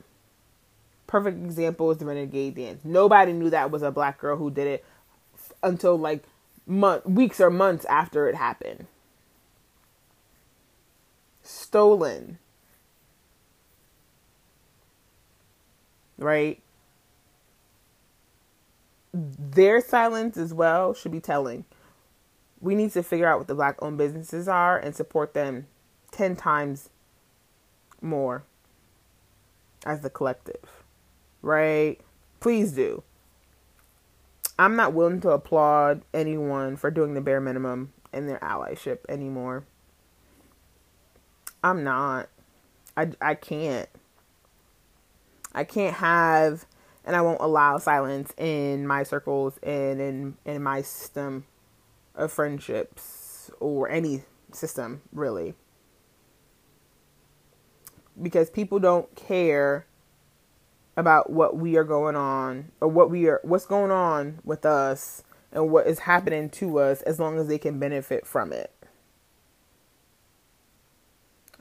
Perfect 1.07 1.43
example 1.43 1.91
is 1.91 1.97
the 1.97 2.05
Renegade 2.05 2.55
Dance. 2.55 2.81
Nobody 2.83 3.33
knew 3.33 3.49
that 3.49 3.71
was 3.71 3.81
a 3.81 3.91
black 3.91 4.19
girl 4.19 4.37
who 4.37 4.49
did 4.49 4.67
it 4.67 4.85
until 5.61 5.97
like 5.97 6.23
month, 6.65 7.05
weeks 7.05 7.39
or 7.39 7.49
months 7.49 7.85
after 7.85 8.27
it 8.27 8.35
happened. 8.35 8.87
Stolen. 11.43 12.39
Right? 16.17 16.61
Their 19.13 19.81
silence 19.81 20.37
as 20.37 20.53
well 20.53 20.93
should 20.93 21.11
be 21.11 21.19
telling 21.19 21.65
we 22.63 22.75
need 22.75 22.91
to 22.93 23.03
figure 23.03 23.27
out 23.27 23.37
what 23.37 23.47
the 23.47 23.55
black 23.55 23.75
owned 23.81 23.97
businesses 23.97 24.47
are 24.47 24.79
and 24.79 24.95
support 24.95 25.33
them 25.33 25.67
10 26.11 26.37
times 26.37 26.89
more 28.01 28.45
as 29.85 29.99
the 29.99 30.09
collective. 30.09 30.83
Right? 31.41 31.99
Please 32.39 32.71
do. 32.71 33.03
I'm 34.57 34.77
not 34.77 34.93
willing 34.93 35.19
to 35.21 35.31
applaud 35.31 36.03
anyone 36.13 36.77
for 36.77 36.89
doing 36.89 37.15
the 37.15 37.21
bare 37.21 37.41
minimum 37.41 37.91
in 38.13 38.27
their 38.27 38.39
allyship 38.39 38.99
anymore. 39.09 39.65
I'm 41.61 41.83
not. 41.83 42.29
I, 42.95 43.09
I 43.19 43.35
can't. 43.35 43.89
I 45.53 45.65
can't 45.65 45.95
have 45.95 46.65
and 47.03 47.15
I 47.15 47.21
won't 47.21 47.41
allow 47.41 47.77
silence 47.77 48.33
in 48.37 48.87
my 48.87 49.03
circles 49.03 49.59
and 49.61 49.99
in 49.99 50.37
in 50.45 50.63
my 50.63 50.81
system 50.81 51.45
of 52.15 52.31
friendships 52.31 53.49
or 53.59 53.89
any 53.89 54.23
system 54.51 55.01
really. 55.11 55.53
Because 58.21 58.49
people 58.49 58.79
don't 58.79 59.13
care 59.15 59.87
about 60.95 61.31
what 61.31 61.57
we 61.57 61.75
are 61.75 61.83
going 61.83 62.15
on 62.15 62.71
or 62.79 62.87
what 62.87 63.09
we 63.09 63.27
are 63.27 63.39
what's 63.43 63.65
going 63.65 63.91
on 63.91 64.39
with 64.43 64.65
us 64.65 65.23
and 65.51 65.71
what 65.71 65.87
is 65.87 65.99
happening 65.99 66.49
to 66.49 66.79
us 66.79 67.01
as 67.03 67.19
long 67.19 67.37
as 67.37 67.47
they 67.47 67.57
can 67.57 67.79
benefit 67.79 68.25
from 68.25 68.53
it. 68.53 68.71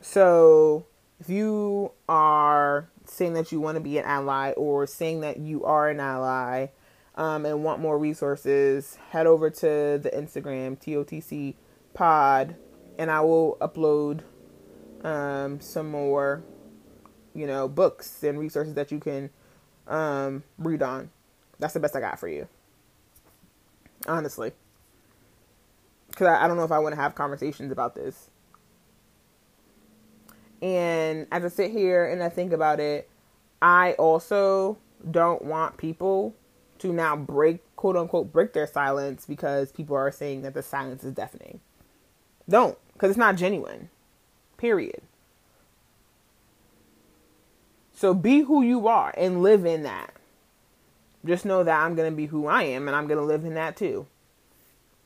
So, 0.01 0.87
if 1.21 1.31
you 1.31 1.93
are 2.09 2.89
saying 3.07 3.35
that 3.35 3.53
you 3.53 3.61
want 3.61 3.77
to 3.77 3.81
be 3.81 3.99
an 3.99 4.05
ally 4.05 4.53
or 4.53 4.87
saying 4.87 5.21
that 5.21 5.39
you 5.39 5.65
are 5.65 5.89
an 5.89 6.01
ally 6.01 6.69
um, 7.15 7.45
and 7.45 7.63
want 7.63 7.81
more 7.81 7.99
resources, 7.99 8.97
head 9.11 9.27
over 9.27 9.51
to 9.51 9.99
the 10.03 10.11
Instagram 10.15 10.79
TOTC 10.79 11.55
Pod, 11.95 12.57
and 12.99 13.11
I 13.11 13.21
will 13.21 13.59
upload 13.61 14.21
um, 15.05 15.61
some 15.61 15.91
more, 15.91 16.43
you 17.35 17.47
know, 17.47 17.69
books 17.69 18.23
and 18.23 18.39
resources 18.39 18.75
that 18.75 18.91
you 18.91 18.99
can 18.99 19.31
um, 19.87 20.43
read 20.59 20.83
on. 20.83 21.11
That's 21.59 21.75
the 21.75 21.81
best 21.81 21.95
I 21.95 22.01
got 22.01 22.19
for 22.19 22.29
you, 22.29 22.49
honestly, 24.07 24.53
because 26.09 26.27
I, 26.29 26.45
I 26.45 26.49
don't 26.49 26.57
know 26.57 26.65
if 26.65 26.73
I 26.73 26.79
want 26.79 26.95
to 26.95 27.01
have 27.01 27.15
conversations 27.15 27.71
about 27.71 27.95
this. 27.95 28.31
And 30.63 31.27
as 31.33 31.45
I 31.45 31.49
sit 31.49 31.73
here 31.73 32.07
and 32.07 32.23
I 32.23 32.29
think 32.29 32.53
about 32.53 32.79
it, 32.81 33.11
I 33.61 33.93
also 33.95 34.79
don't 35.11 35.43
want 35.45 35.77
people 35.77 36.35
to 36.83 36.93
now 36.93 37.17
break, 37.17 37.61
quote 37.77 37.97
unquote, 37.97 38.33
break 38.33 38.53
their 38.53 38.67
silence 38.67 39.25
because 39.27 39.73
people 39.73 39.97
are 39.97 40.11
saying 40.11 40.43
that 40.43 40.55
the 40.55 40.63
silence 40.63 41.05
is 41.05 41.15
deafening. 41.15 41.61
Don't, 42.49 42.77
because 42.93 43.11
it's 43.11 43.19
not 43.19 43.37
genuine. 43.37 43.89
Period. 44.57 45.03
So 47.93 48.15
be 48.15 48.41
who 48.41 48.63
you 48.63 48.89
are 48.89 49.15
and 49.17 49.43
live 49.43 49.65
in 49.65 49.85
that. 49.85 50.13
Just 51.25 51.45
know 51.45 51.63
that 51.63 51.81
I'm 51.81 51.95
going 51.95 52.11
to 52.11 52.17
be 52.17 52.27
who 52.27 52.47
I 52.47 52.65
am 52.65 52.89
and 52.89 52.97
I'm 52.97 53.07
going 53.07 53.19
to 53.19 53.25
live 53.25 53.45
in 53.45 53.55
that 53.55 53.77
too. 53.77 54.07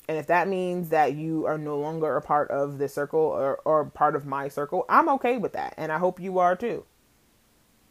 And 0.09 0.17
if 0.17 0.29
that 0.29 0.49
means 0.49 0.91
that 0.91 1.15
you 1.15 1.47
are 1.47 1.59
no 1.59 1.79
longer 1.79 2.17
a 2.17 2.23
part 2.23 2.51
of 2.51 2.79
this 2.79 2.95
circle 2.95 3.21
or, 3.21 3.57
or 3.65 3.85
part 3.85 4.15
of 4.15 4.25
my 4.25 4.49
circle, 4.49 4.87
I'm 4.89 5.09
okay 5.11 5.37
with 5.37 5.53
that. 5.53 5.75
And 5.77 5.91
I 5.91 5.99
hope 5.99 6.21
you 6.21 6.39
are 6.39 6.55
too. 6.55 6.85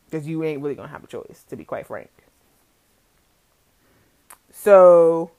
Because 0.05 0.27
you 0.27 0.43
ain't 0.43 0.61
really 0.61 0.75
going 0.75 0.87
to 0.87 0.93
have 0.93 1.03
a 1.03 1.07
choice, 1.07 1.43
to 1.49 1.55
be 1.55 1.65
quite 1.65 1.87
frank. 1.87 2.09
So, 4.57 5.31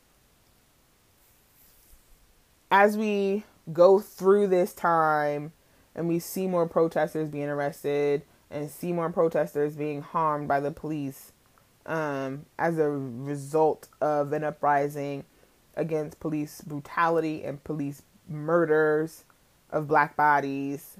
as 2.70 2.98
we 2.98 3.44
go 3.72 3.98
through 3.98 4.48
this 4.48 4.72
time 4.74 5.52
and 5.94 6.06
we 6.06 6.18
see 6.18 6.46
more 6.46 6.68
protesters 6.68 7.28
being 7.28 7.48
arrested 7.48 8.22
and 8.50 8.70
see 8.70 8.92
more 8.92 9.10
protesters 9.10 9.74
being 9.74 10.02
harmed 10.02 10.46
by 10.46 10.60
the 10.60 10.70
police 10.70 11.32
um, 11.86 12.44
as 12.58 12.78
a 12.78 12.88
result 12.88 13.88
of 14.02 14.32
an 14.32 14.44
uprising 14.44 15.24
against 15.74 16.20
police 16.20 16.60
brutality 16.60 17.42
and 17.42 17.64
police 17.64 18.02
murders 18.28 19.24
of 19.70 19.88
black 19.88 20.14
bodies. 20.14 20.98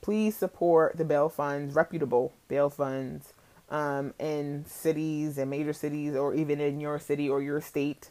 Please 0.00 0.36
support 0.36 0.96
the 0.96 1.04
bail 1.04 1.28
funds, 1.28 1.74
reputable 1.74 2.32
bail 2.48 2.70
funds, 2.70 3.34
um, 3.70 4.14
in 4.18 4.64
cities 4.66 5.38
and 5.38 5.50
major 5.50 5.72
cities, 5.72 6.14
or 6.14 6.34
even 6.34 6.60
in 6.60 6.80
your 6.80 6.98
city 6.98 7.28
or 7.28 7.42
your 7.42 7.60
state. 7.60 8.10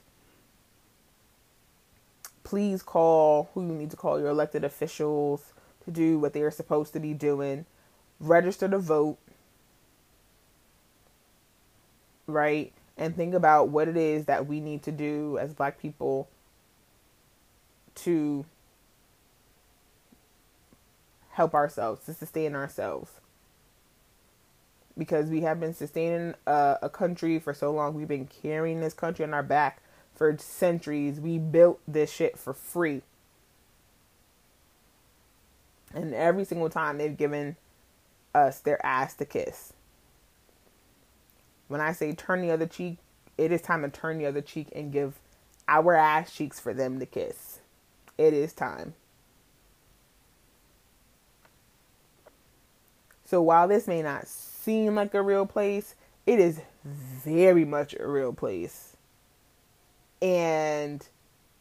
Please 2.44 2.82
call 2.82 3.50
who 3.54 3.66
you 3.66 3.74
need 3.74 3.92
to 3.92 3.98
call 3.98 4.20
your 4.20 4.30
elected 4.30 4.64
officials 4.64 5.54
to 5.86 5.92
do 5.92 6.18
what 6.18 6.34
they 6.34 6.42
are 6.42 6.52
supposed 6.52 6.94
to 6.94 7.00
be 7.00 7.14
doing. 7.14 7.66
Register 8.20 8.68
to 8.68 8.80
vote. 8.80 9.18
Right? 12.26 12.74
and 13.00 13.16
think 13.16 13.34
about 13.34 13.70
what 13.70 13.88
it 13.88 13.96
is 13.96 14.26
that 14.26 14.46
we 14.46 14.60
need 14.60 14.84
to 14.84 14.92
do 14.92 15.38
as 15.40 15.54
black 15.54 15.80
people 15.80 16.28
to 17.96 18.46
help 21.32 21.54
ourselves, 21.56 22.06
to 22.06 22.14
sustain 22.14 22.56
ourselves. 22.56 23.10
Because 25.00 25.30
we 25.30 25.42
have 25.42 25.62
been 25.62 25.74
sustaining 25.74 26.36
a, 26.46 26.78
a, 26.84 26.90
country 26.90 27.40
for 27.40 27.54
so 27.54 27.72
long, 27.72 27.94
we've 27.94 28.08
been 28.08 28.28
carrying 28.28 28.82
this 28.82 28.94
country 28.94 29.24
on 29.24 29.34
our 29.34 29.42
back 29.42 29.82
for 30.14 30.38
centuries. 30.38 31.22
We 31.22 31.38
built 31.38 31.80
this 31.88 32.12
shit 32.12 32.38
for 32.38 32.54
free. 32.54 33.02
And 35.94 36.14
every 36.14 36.44
single 36.44 36.70
time 36.70 36.98
they've 36.98 37.16
given 37.16 37.56
us 38.36 38.60
their 38.60 38.86
ass 38.86 39.16
to 39.16 39.26
kiss. 39.26 39.74
When 41.70 41.82
I 41.82 41.94
say 41.94 42.14
turn 42.14 42.42
the 42.42 42.52
other 42.52 42.68
cheek, 42.68 42.98
it 43.38 43.52
is 43.52 43.62
time 43.62 43.84
to 43.84 43.90
turn 43.90 44.18
the 44.18 44.26
other 44.26 44.42
cheek 44.42 44.68
and 44.76 44.92
give 44.92 45.16
our 45.68 45.96
ass 45.96 46.36
cheeks 46.36 46.60
for 46.60 46.74
them 46.74 47.00
to 47.00 47.06
kiss. 47.06 47.60
It 48.18 48.34
is 48.34 48.52
time. 48.54 48.96
So 53.24 53.42
while 53.42 53.68
this 53.68 53.88
may 53.88 54.02
not 54.02 54.28
seem 54.64 54.96
like 54.96 55.14
a 55.14 55.22
real 55.22 55.46
place, 55.46 55.96
it 56.26 56.40
is 56.40 56.62
very 56.84 57.66
much 57.66 57.96
a 58.00 58.08
real 58.08 58.34
place. 58.34 58.96
And 60.22 61.06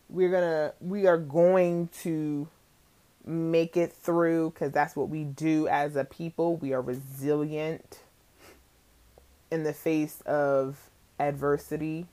we're 0.08 0.30
to 0.30 0.72
we 0.80 1.06
are 1.06 1.18
going 1.18 1.88
to 2.02 2.48
make 3.24 3.76
it 3.76 3.92
through 3.92 4.50
cuz 4.52 4.72
that's 4.72 4.96
what 4.96 5.08
we 5.08 5.24
do 5.24 5.68
as 5.68 5.96
a 5.96 6.04
people. 6.04 6.56
We 6.56 6.72
are 6.72 6.80
resilient 6.80 8.00
in 9.50 9.62
the 9.62 9.72
face 9.72 10.20
of 10.22 10.90
adversity. 11.18 12.06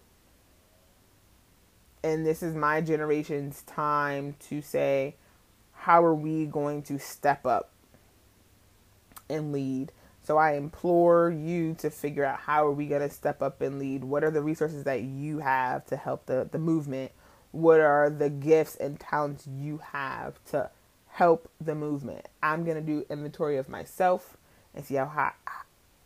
And 2.04 2.26
this 2.26 2.43
is 2.43 2.56
my 2.56 2.82
generation's 2.82 3.63
time 3.63 4.36
to 4.50 4.62
say, 4.62 5.15
how 5.74 6.04
are 6.04 6.13
we 6.13 6.45
going 6.45 6.84
to 6.84 7.00
step 7.00 7.45
up 7.45 7.71
and 9.28 9.52
lead? 9.52 9.91
So 10.25 10.38
I 10.38 10.53
implore 10.53 11.29
you 11.29 11.75
to 11.75 11.91
figure 11.91 12.25
out 12.25 12.39
how 12.39 12.65
are 12.65 12.71
we 12.71 12.88
going 12.88 13.07
to 13.07 13.11
step 13.11 13.43
up 13.43 13.61
and 13.61 13.77
lead? 13.77 14.03
What 14.03 14.23
are 14.23 14.31
the 14.31 14.41
resources 14.41 14.83
that 14.85 15.03
you 15.03 15.38
have 15.39 15.85
to 15.85 15.95
help 15.95 16.25
the, 16.25 16.49
the 16.51 16.57
movement? 16.57 17.11
What 17.51 17.79
are 17.79 18.09
the 18.09 18.31
gifts 18.31 18.75
and 18.75 18.99
talents 18.99 19.47
you 19.47 19.81
have 19.91 20.43
to 20.45 20.71
help 21.09 21.51
the 21.61 21.75
movement? 21.75 22.25
I'm 22.41 22.63
going 22.63 22.75
to 22.75 22.81
do 22.81 23.05
inventory 23.07 23.57
of 23.57 23.69
myself 23.69 24.35
and 24.73 24.83
see 24.83 24.95
how, 24.95 25.33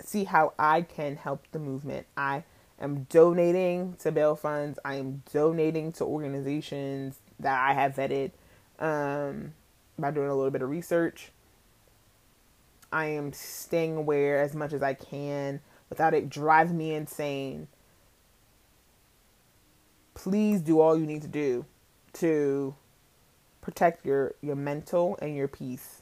see 0.03 0.25
how 0.25 0.53
I 0.59 0.81
can 0.81 1.15
help 1.15 1.47
the 1.53 1.59
movement. 1.59 2.05
I 2.17 2.43
am 2.77 3.07
donating 3.09 3.95
to 4.01 4.11
bail 4.11 4.35
funds. 4.35 4.79
I 4.83 4.95
am 4.95 5.23
donating 5.31 5.93
to 5.93 6.03
organizations 6.03 7.19
that 7.39 7.57
I 7.57 7.73
have 7.73 7.95
vetted 7.95 8.31
um, 8.79 9.53
by 9.97 10.11
doing 10.11 10.27
a 10.27 10.35
little 10.35 10.51
bit 10.51 10.61
of 10.61 10.69
research. 10.69 11.31
I 12.91 13.05
am 13.07 13.33
staying 13.33 13.95
aware 13.95 14.41
as 14.41 14.55
much 14.55 14.73
as 14.73 14.81
I 14.81 14.93
can 14.93 15.61
without 15.89 16.13
it 16.13 16.29
driving 16.29 16.77
me 16.77 16.93
insane. 16.93 17.67
Please 20.13 20.61
do 20.61 20.79
all 20.79 20.97
you 20.97 21.05
need 21.05 21.21
to 21.21 21.27
do 21.27 21.65
to 22.13 22.75
protect 23.61 24.05
your 24.05 24.33
your 24.41 24.55
mental 24.55 25.17
and 25.21 25.35
your 25.35 25.47
peace 25.47 26.01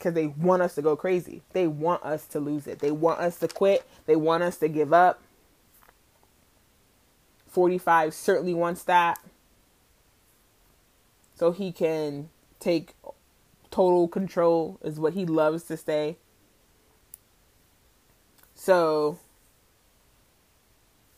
because 0.00 0.14
they 0.14 0.26
want 0.26 0.62
us 0.62 0.74
to 0.74 0.82
go 0.82 0.96
crazy. 0.96 1.42
They 1.52 1.66
want 1.66 2.02
us 2.02 2.24
to 2.28 2.40
lose 2.40 2.66
it. 2.66 2.78
They 2.78 2.90
want 2.90 3.20
us 3.20 3.38
to 3.40 3.48
quit. 3.48 3.86
They 4.06 4.16
want 4.16 4.42
us 4.42 4.56
to 4.58 4.68
give 4.68 4.94
up. 4.94 5.22
45 7.48 8.14
certainly 8.14 8.54
wants 8.54 8.82
that. 8.84 9.20
So 11.34 11.52
he 11.52 11.70
can 11.70 12.30
take 12.58 12.94
total 13.70 14.08
control, 14.08 14.78
is 14.82 14.98
what 14.98 15.14
he 15.14 15.24
loves 15.26 15.64
to 15.64 15.76
say. 15.76 16.16
So, 18.54 19.18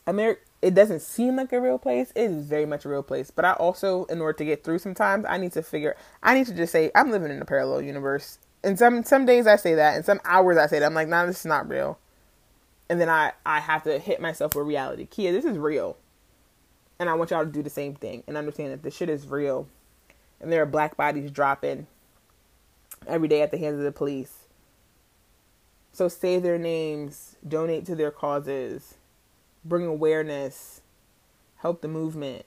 America, 0.07 0.41
it 0.61 0.73
doesn't 0.73 1.01
seem 1.01 1.35
like 1.35 1.51
a 1.51 1.59
real 1.59 1.77
place. 1.77 2.11
It 2.15 2.31
is 2.31 2.45
very 2.45 2.65
much 2.65 2.85
a 2.85 2.89
real 2.89 3.03
place. 3.03 3.31
But 3.31 3.43
I 3.43 3.53
also, 3.53 4.05
in 4.05 4.21
order 4.21 4.37
to 4.37 4.45
get 4.45 4.63
through 4.63 4.79
sometimes, 4.79 5.25
I 5.27 5.37
need 5.37 5.51
to 5.53 5.61
figure, 5.61 5.97
I 6.21 6.35
need 6.35 6.47
to 6.47 6.53
just 6.53 6.71
say, 6.71 6.89
I'm 6.95 7.11
living 7.11 7.31
in 7.31 7.41
a 7.41 7.45
parallel 7.45 7.81
universe 7.81 8.39
and 8.63 8.79
some 8.79 9.03
some 9.03 9.25
days 9.25 9.45
I 9.45 9.57
say 9.57 9.75
that, 9.75 9.95
and 9.95 10.05
some 10.05 10.21
hours 10.23 10.57
I 10.57 10.67
say 10.67 10.79
that. 10.79 10.85
I'm 10.85 10.93
like, 10.93 11.07
nah, 11.07 11.25
this 11.25 11.39
is 11.39 11.45
not 11.45 11.67
real. 11.67 11.99
And 12.89 12.99
then 12.99 13.09
I 13.09 13.33
I 13.45 13.59
have 13.59 13.83
to 13.83 13.99
hit 13.99 14.21
myself 14.21 14.55
with 14.55 14.65
reality. 14.65 15.05
Kia, 15.05 15.31
this 15.31 15.45
is 15.45 15.57
real, 15.57 15.97
and 16.97 17.09
I 17.09 17.13
want 17.13 17.31
y'all 17.31 17.45
to 17.45 17.51
do 17.51 17.61
the 17.61 17.69
same 17.69 17.95
thing 17.95 18.23
and 18.27 18.37
understand 18.37 18.71
that 18.71 18.83
this 18.83 18.95
shit 18.95 19.09
is 19.09 19.27
real, 19.27 19.67
and 20.39 20.51
there 20.51 20.61
are 20.61 20.67
black 20.67 20.95
bodies 20.95 21.29
dropping 21.29 21.87
every 23.07 23.27
day 23.27 23.41
at 23.41 23.51
the 23.51 23.57
hands 23.57 23.77
of 23.77 23.83
the 23.83 23.91
police. 23.91 24.45
So 25.91 26.07
say 26.07 26.39
their 26.39 26.57
names, 26.57 27.35
donate 27.47 27.85
to 27.85 27.95
their 27.95 28.11
causes, 28.11 28.95
bring 29.63 29.85
awareness, 29.85 30.81
help 31.57 31.81
the 31.81 31.87
movement. 31.87 32.45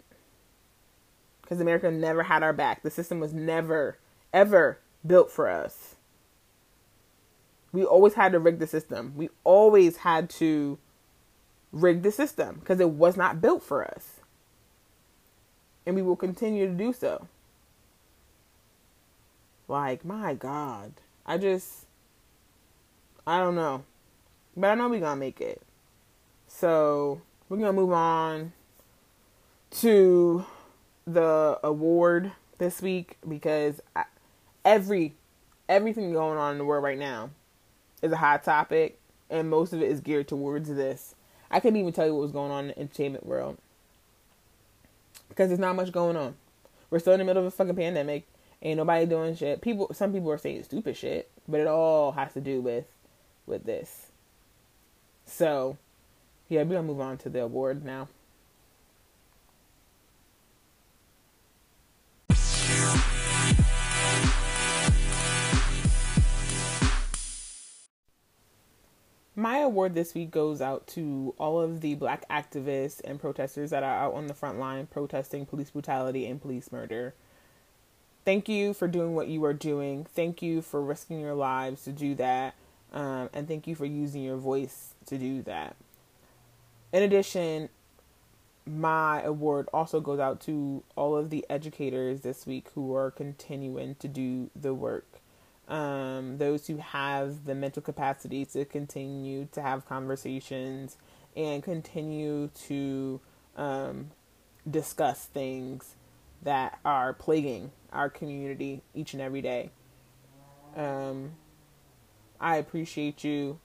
Because 1.43 1.61
America 1.61 1.91
never 1.91 2.25
had 2.25 2.43
our 2.43 2.53
back. 2.53 2.83
The 2.83 2.91
system 2.91 3.21
was 3.21 3.33
never, 3.33 3.99
ever 4.33 4.79
built 5.07 5.31
for 5.31 5.49
us. 5.49 5.95
We 7.73 7.85
always 7.85 8.15
had 8.15 8.33
to 8.33 8.41
rig 8.41 8.59
the 8.59 8.67
system. 8.67 9.13
We 9.17 9.31
always 9.45 9.99
had 9.99 10.29
to 10.31 10.79
rig 11.71 12.03
the 12.03 12.11
system 12.11 12.57
because 12.59 12.81
it 12.81 12.91
was 12.91 13.17
not 13.17 13.41
built 13.41 13.63
for 13.63 13.85
us. 13.85 14.21
And 15.85 15.95
we 15.95 16.03
will 16.03 16.17
continue 16.17 16.67
to 16.67 16.73
do 16.73 16.93
so. 16.93 17.29
Like, 19.69 20.05
my 20.05 20.35
God. 20.35 20.93
I 21.25 21.39
just, 21.39 21.87
I 23.27 23.39
don't 23.39 23.55
know. 23.55 23.85
But 24.57 24.69
I 24.69 24.75
know 24.75 24.89
we're 24.89 25.01
going 25.01 25.17
to 25.17 25.21
make 25.21 25.41
it. 25.41 25.61
So, 26.47 27.21
we're 27.49 27.59
going 27.59 27.75
to 27.75 27.81
move 27.81 27.93
on 27.93 28.53
to 29.81 30.47
the 31.07 31.59
award 31.63 32.33
this 32.59 32.81
week 32.81 33.17
because 33.29 33.81
every 34.65 35.15
everything 35.69 36.13
going 36.13 36.39
on 36.39 36.53
in 36.53 36.59
the 36.59 36.65
world 36.65 36.83
right 36.83 36.99
now 36.99 37.31
is 38.03 38.13
a 38.13 38.17
hot 38.17 38.45
topic 38.45 38.99
and 39.29 39.51
most 39.51 39.73
of 39.73 39.83
it 39.83 39.91
is 39.91 40.01
geared 40.01 40.29
towards 40.29 40.69
this. 40.69 41.15
I 41.51 41.61
couldn't 41.61 41.79
even 41.79 41.93
tell 41.93 42.07
you 42.07 42.15
what 42.15 42.23
was 42.23 42.33
going 42.33 42.51
on 42.51 42.65
in 42.65 42.69
the 42.69 42.81
entertainment 42.81 43.27
world 43.27 43.59
because 45.29 45.49
there's 45.49 45.61
not 45.61 45.77
much 45.77 45.93
going 45.93 46.17
on. 46.17 46.35
We're 46.91 46.99
still 46.99 47.13
in 47.13 47.19
the 47.19 47.25
middle 47.25 47.43
of 47.43 47.47
a 47.47 47.51
fucking 47.51 47.77
pandemic. 47.77 48.27
Ain't 48.67 48.79
nobody 48.79 49.07
doing 49.07 49.37
shit. 49.37 49.61
People, 49.61 49.95
some 49.95 50.13
people 50.13 50.29
are 50.33 50.39
saying 50.39 50.65
stupid 50.65 50.97
shit, 50.97 51.31
but 51.47 51.61
it 51.61 51.69
all 51.69 52.11
has 52.11 52.33
to 52.33 52.41
do 52.41 52.61
with 52.61 52.87
with 53.47 53.65
this. 53.65 54.09
So, 55.25 55.79
yeah, 56.49 56.65
we're 56.65 56.75
gonna 56.75 56.83
move 56.83 57.01
on 57.01 57.17
to 57.19 57.29
the 57.29 57.43
award 57.45 57.85
now. 57.85 58.09
My 69.37 69.59
award 69.59 69.95
this 69.95 70.13
week 70.13 70.33
goes 70.33 70.61
out 70.61 70.89
to 70.89 71.37
all 71.39 71.61
of 71.61 71.83
the 71.83 71.95
black 71.95 72.29
activists 72.29 73.01
and 73.05 73.21
protesters 73.21 73.71
that 73.71 73.85
are 73.85 73.97
out 73.97 74.15
on 74.15 74.27
the 74.27 74.35
front 74.35 74.59
line 74.59 74.87
protesting 74.89 75.47
police 75.47 75.71
brutality 75.71 76.27
and 76.27 76.43
police 76.43 76.73
murder. 76.73 77.15
Thank 78.27 78.51
you 78.51 78.75
for 78.75 78.89
doing 78.89 79.15
what 79.15 79.29
you 79.29 79.45
are 79.47 79.55
doing. 79.55 80.05
Thank 80.05 80.43
you 80.43 80.61
for 80.61 80.83
risking 80.83 81.21
your 81.21 81.35
lives 81.35 81.85
to 81.85 81.93
do 81.93 82.15
that. 82.17 82.55
Um, 82.93 83.31
and 83.33 83.49
thank 83.49 83.67
you 83.67 83.75
for 83.75 83.87
using 83.87 84.23
your 84.23 84.37
voice 84.37 84.95
to 85.07 85.17
do 85.17 85.43
that. 85.45 85.77
In 86.93 87.03
addition, 87.03 87.71
my 88.67 89.23
award 89.23 89.69
also 89.73 90.01
goes 90.01 90.21
out 90.21 90.41
to 90.43 90.83
all 90.97 91.17
of 91.17 91.31
the 91.31 91.47
educators 91.49 92.21
this 92.21 92.47
week 92.47 92.67
who 92.75 92.95
are 92.95 93.11
continuing 93.11 93.95
to 93.97 94.09
do 94.09 94.51
the 94.55 94.75
work 94.75 95.21
um, 95.69 96.39
those 96.39 96.67
who 96.67 96.77
have 96.77 97.45
the 97.45 97.55
mental 97.55 97.83
capacity 97.83 98.45
to 98.47 98.65
continue 98.65 99.49
to 99.53 99.63
have 99.63 99.87
conversations 99.87 100.97
and 101.37 101.63
continue 101.63 102.49
to 102.67 103.21
um, 103.57 104.11
discuss 104.69 105.27
things 105.27 105.97
that 106.43 106.79
are 106.85 107.13
plaguing 107.13 107.73
our 107.97 108.11
community 108.11 108.83
each 108.95 109.13
and 109.13 109.23
every 109.23 109.43
day. 109.43 109.71
Um, 110.77 111.33
I 112.41 112.57
appreciate 112.57 113.25
you. 113.25 113.59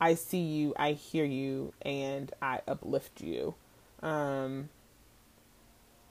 I 0.00 0.14
see 0.14 0.40
you, 0.40 0.74
I 0.78 0.92
hear 0.92 1.24
you, 1.24 1.72
and 1.80 2.30
I 2.42 2.60
uplift 2.68 3.22
you. 3.22 3.54
Um, 4.02 4.68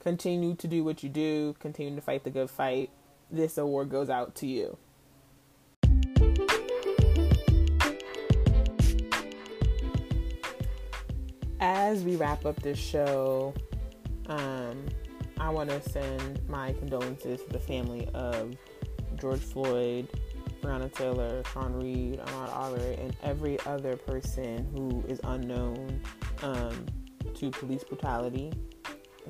continue 0.00 0.56
to 0.56 0.66
do 0.66 0.82
what 0.82 1.04
you 1.04 1.08
do, 1.08 1.54
continue 1.60 1.94
to 1.94 2.00
fight 2.00 2.24
the 2.24 2.30
good 2.30 2.50
fight. 2.50 2.90
This 3.30 3.58
award 3.58 3.90
goes 3.90 4.10
out 4.10 4.34
to 4.36 4.46
you. 4.46 4.78
as 11.60 12.02
we 12.02 12.16
wrap 12.16 12.44
up 12.44 12.56
this 12.62 12.78
show, 12.78 13.54
um, 14.26 14.84
I 15.38 15.50
want 15.50 15.70
to 15.70 15.80
send 15.82 16.46
my 16.48 16.72
condolences 16.72 17.42
to 17.42 17.48
the 17.50 17.58
family 17.58 18.08
of 18.14 18.54
George 19.16 19.40
Floyd, 19.40 20.08
Breonna 20.60 20.92
Taylor, 20.92 21.42
Sean 21.52 21.74
Reed, 21.74 22.20
Ahmaud 22.20 22.52
Arbery, 22.52 22.94
and 22.96 23.16
every 23.22 23.58
other 23.66 23.96
person 23.96 24.66
who 24.74 25.04
is 25.08 25.20
unknown 25.24 26.00
um, 26.42 26.86
to 27.34 27.50
police 27.50 27.84
brutality 27.84 28.52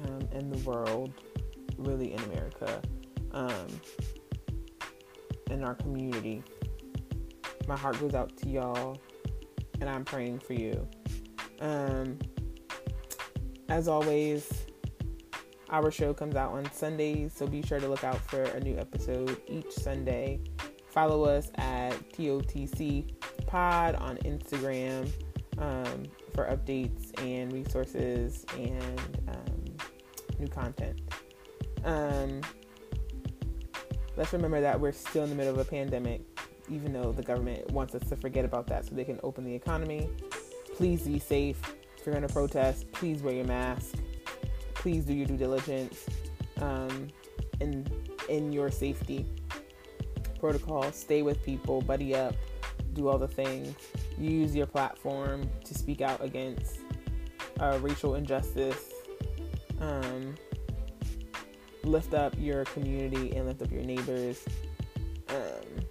um, 0.04 0.28
in 0.32 0.50
the 0.50 0.58
world, 0.58 1.12
really 1.76 2.12
in 2.12 2.22
America, 2.24 2.80
um, 3.32 3.66
in 5.50 5.64
our 5.64 5.74
community. 5.74 6.42
My 7.66 7.76
heart 7.76 7.98
goes 8.00 8.14
out 8.14 8.36
to 8.38 8.48
y'all, 8.48 9.00
and 9.80 9.90
I'm 9.90 10.04
praying 10.04 10.38
for 10.38 10.54
you. 10.54 10.86
Um, 11.60 12.18
as 13.68 13.88
always, 13.88 14.65
our 15.70 15.90
show 15.90 16.14
comes 16.14 16.36
out 16.36 16.52
on 16.52 16.70
Sundays, 16.72 17.32
so 17.34 17.46
be 17.46 17.62
sure 17.62 17.80
to 17.80 17.88
look 17.88 18.04
out 18.04 18.20
for 18.28 18.42
a 18.42 18.60
new 18.60 18.76
episode 18.78 19.40
each 19.48 19.72
Sunday. 19.72 20.40
Follow 20.88 21.24
us 21.24 21.50
at 21.56 21.92
TOTC 22.12 23.12
Pod 23.46 23.96
on 23.96 24.16
Instagram 24.18 25.10
um, 25.58 26.04
for 26.34 26.44
updates 26.46 27.18
and 27.22 27.52
resources 27.52 28.46
and 28.56 29.00
um, 29.28 29.76
new 30.38 30.48
content. 30.48 31.00
Um, 31.84 32.40
let's 34.16 34.32
remember 34.32 34.60
that 34.60 34.78
we're 34.80 34.92
still 34.92 35.24
in 35.24 35.30
the 35.30 35.36
middle 35.36 35.52
of 35.52 35.60
a 35.60 35.68
pandemic, 35.68 36.22
even 36.70 36.92
though 36.92 37.12
the 37.12 37.22
government 37.22 37.70
wants 37.72 37.94
us 37.94 38.08
to 38.08 38.16
forget 38.16 38.44
about 38.44 38.66
that 38.68 38.86
so 38.86 38.94
they 38.94 39.04
can 39.04 39.20
open 39.22 39.44
the 39.44 39.54
economy. 39.54 40.08
Please 40.74 41.02
be 41.02 41.18
safe 41.18 41.60
If 41.98 42.06
you're 42.06 42.14
going 42.14 42.26
to 42.26 42.32
protest, 42.32 42.90
please 42.92 43.22
wear 43.22 43.34
your 43.34 43.46
mask. 43.46 43.96
Please 44.86 45.04
do 45.04 45.14
your 45.14 45.26
due 45.26 45.36
diligence 45.36 46.06
um, 46.60 47.08
in 47.58 47.84
in 48.28 48.52
your 48.52 48.70
safety 48.70 49.26
protocol. 50.38 50.92
Stay 50.92 51.22
with 51.22 51.44
people, 51.44 51.82
buddy 51.82 52.14
up, 52.14 52.36
do 52.92 53.08
all 53.08 53.18
the 53.18 53.26
things. 53.26 53.74
Use 54.16 54.54
your 54.54 54.66
platform 54.66 55.50
to 55.64 55.74
speak 55.74 56.02
out 56.02 56.22
against 56.22 56.82
uh, 57.58 57.80
racial 57.82 58.14
injustice. 58.14 58.92
Um, 59.80 60.36
lift 61.82 62.14
up 62.14 62.34
your 62.38 62.62
community 62.66 63.34
and 63.34 63.48
lift 63.48 63.62
up 63.62 63.72
your 63.72 63.82
neighbors. 63.82 64.44
Um, 65.30 65.82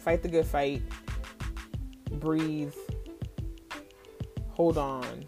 fight 0.00 0.22
the 0.22 0.28
good 0.28 0.46
fight. 0.46 0.82
Breathe 2.10 2.74
hold 4.50 4.76
on. 4.76 5.24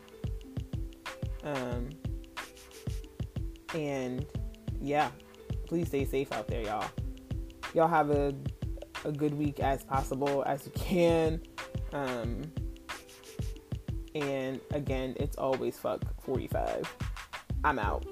Um, 1.45 1.91
and 3.75 4.27
yeah, 4.81 5.11
please 5.66 5.89
stay 5.89 6.05
safe 6.05 6.33
out 6.33 6.49
there, 6.49 6.62
y'all. 6.62 6.89
Y'all 7.75 7.89
have 7.89 8.11
a 8.11 8.35
a 9.05 9.12
good 9.12 9.35
week 9.35 9.61
as 9.61 9.85
possible 9.85 10.43
as 10.47 10.64
you 10.64 10.72
can. 10.72 11.41
Um, 11.93 12.43
and 14.14 14.61
again, 14.72 15.14
it's 15.18 15.37
always 15.37 15.79
fuck 15.79 16.03
45. 16.22 16.95
I'm 17.64 17.79
out. 17.79 18.07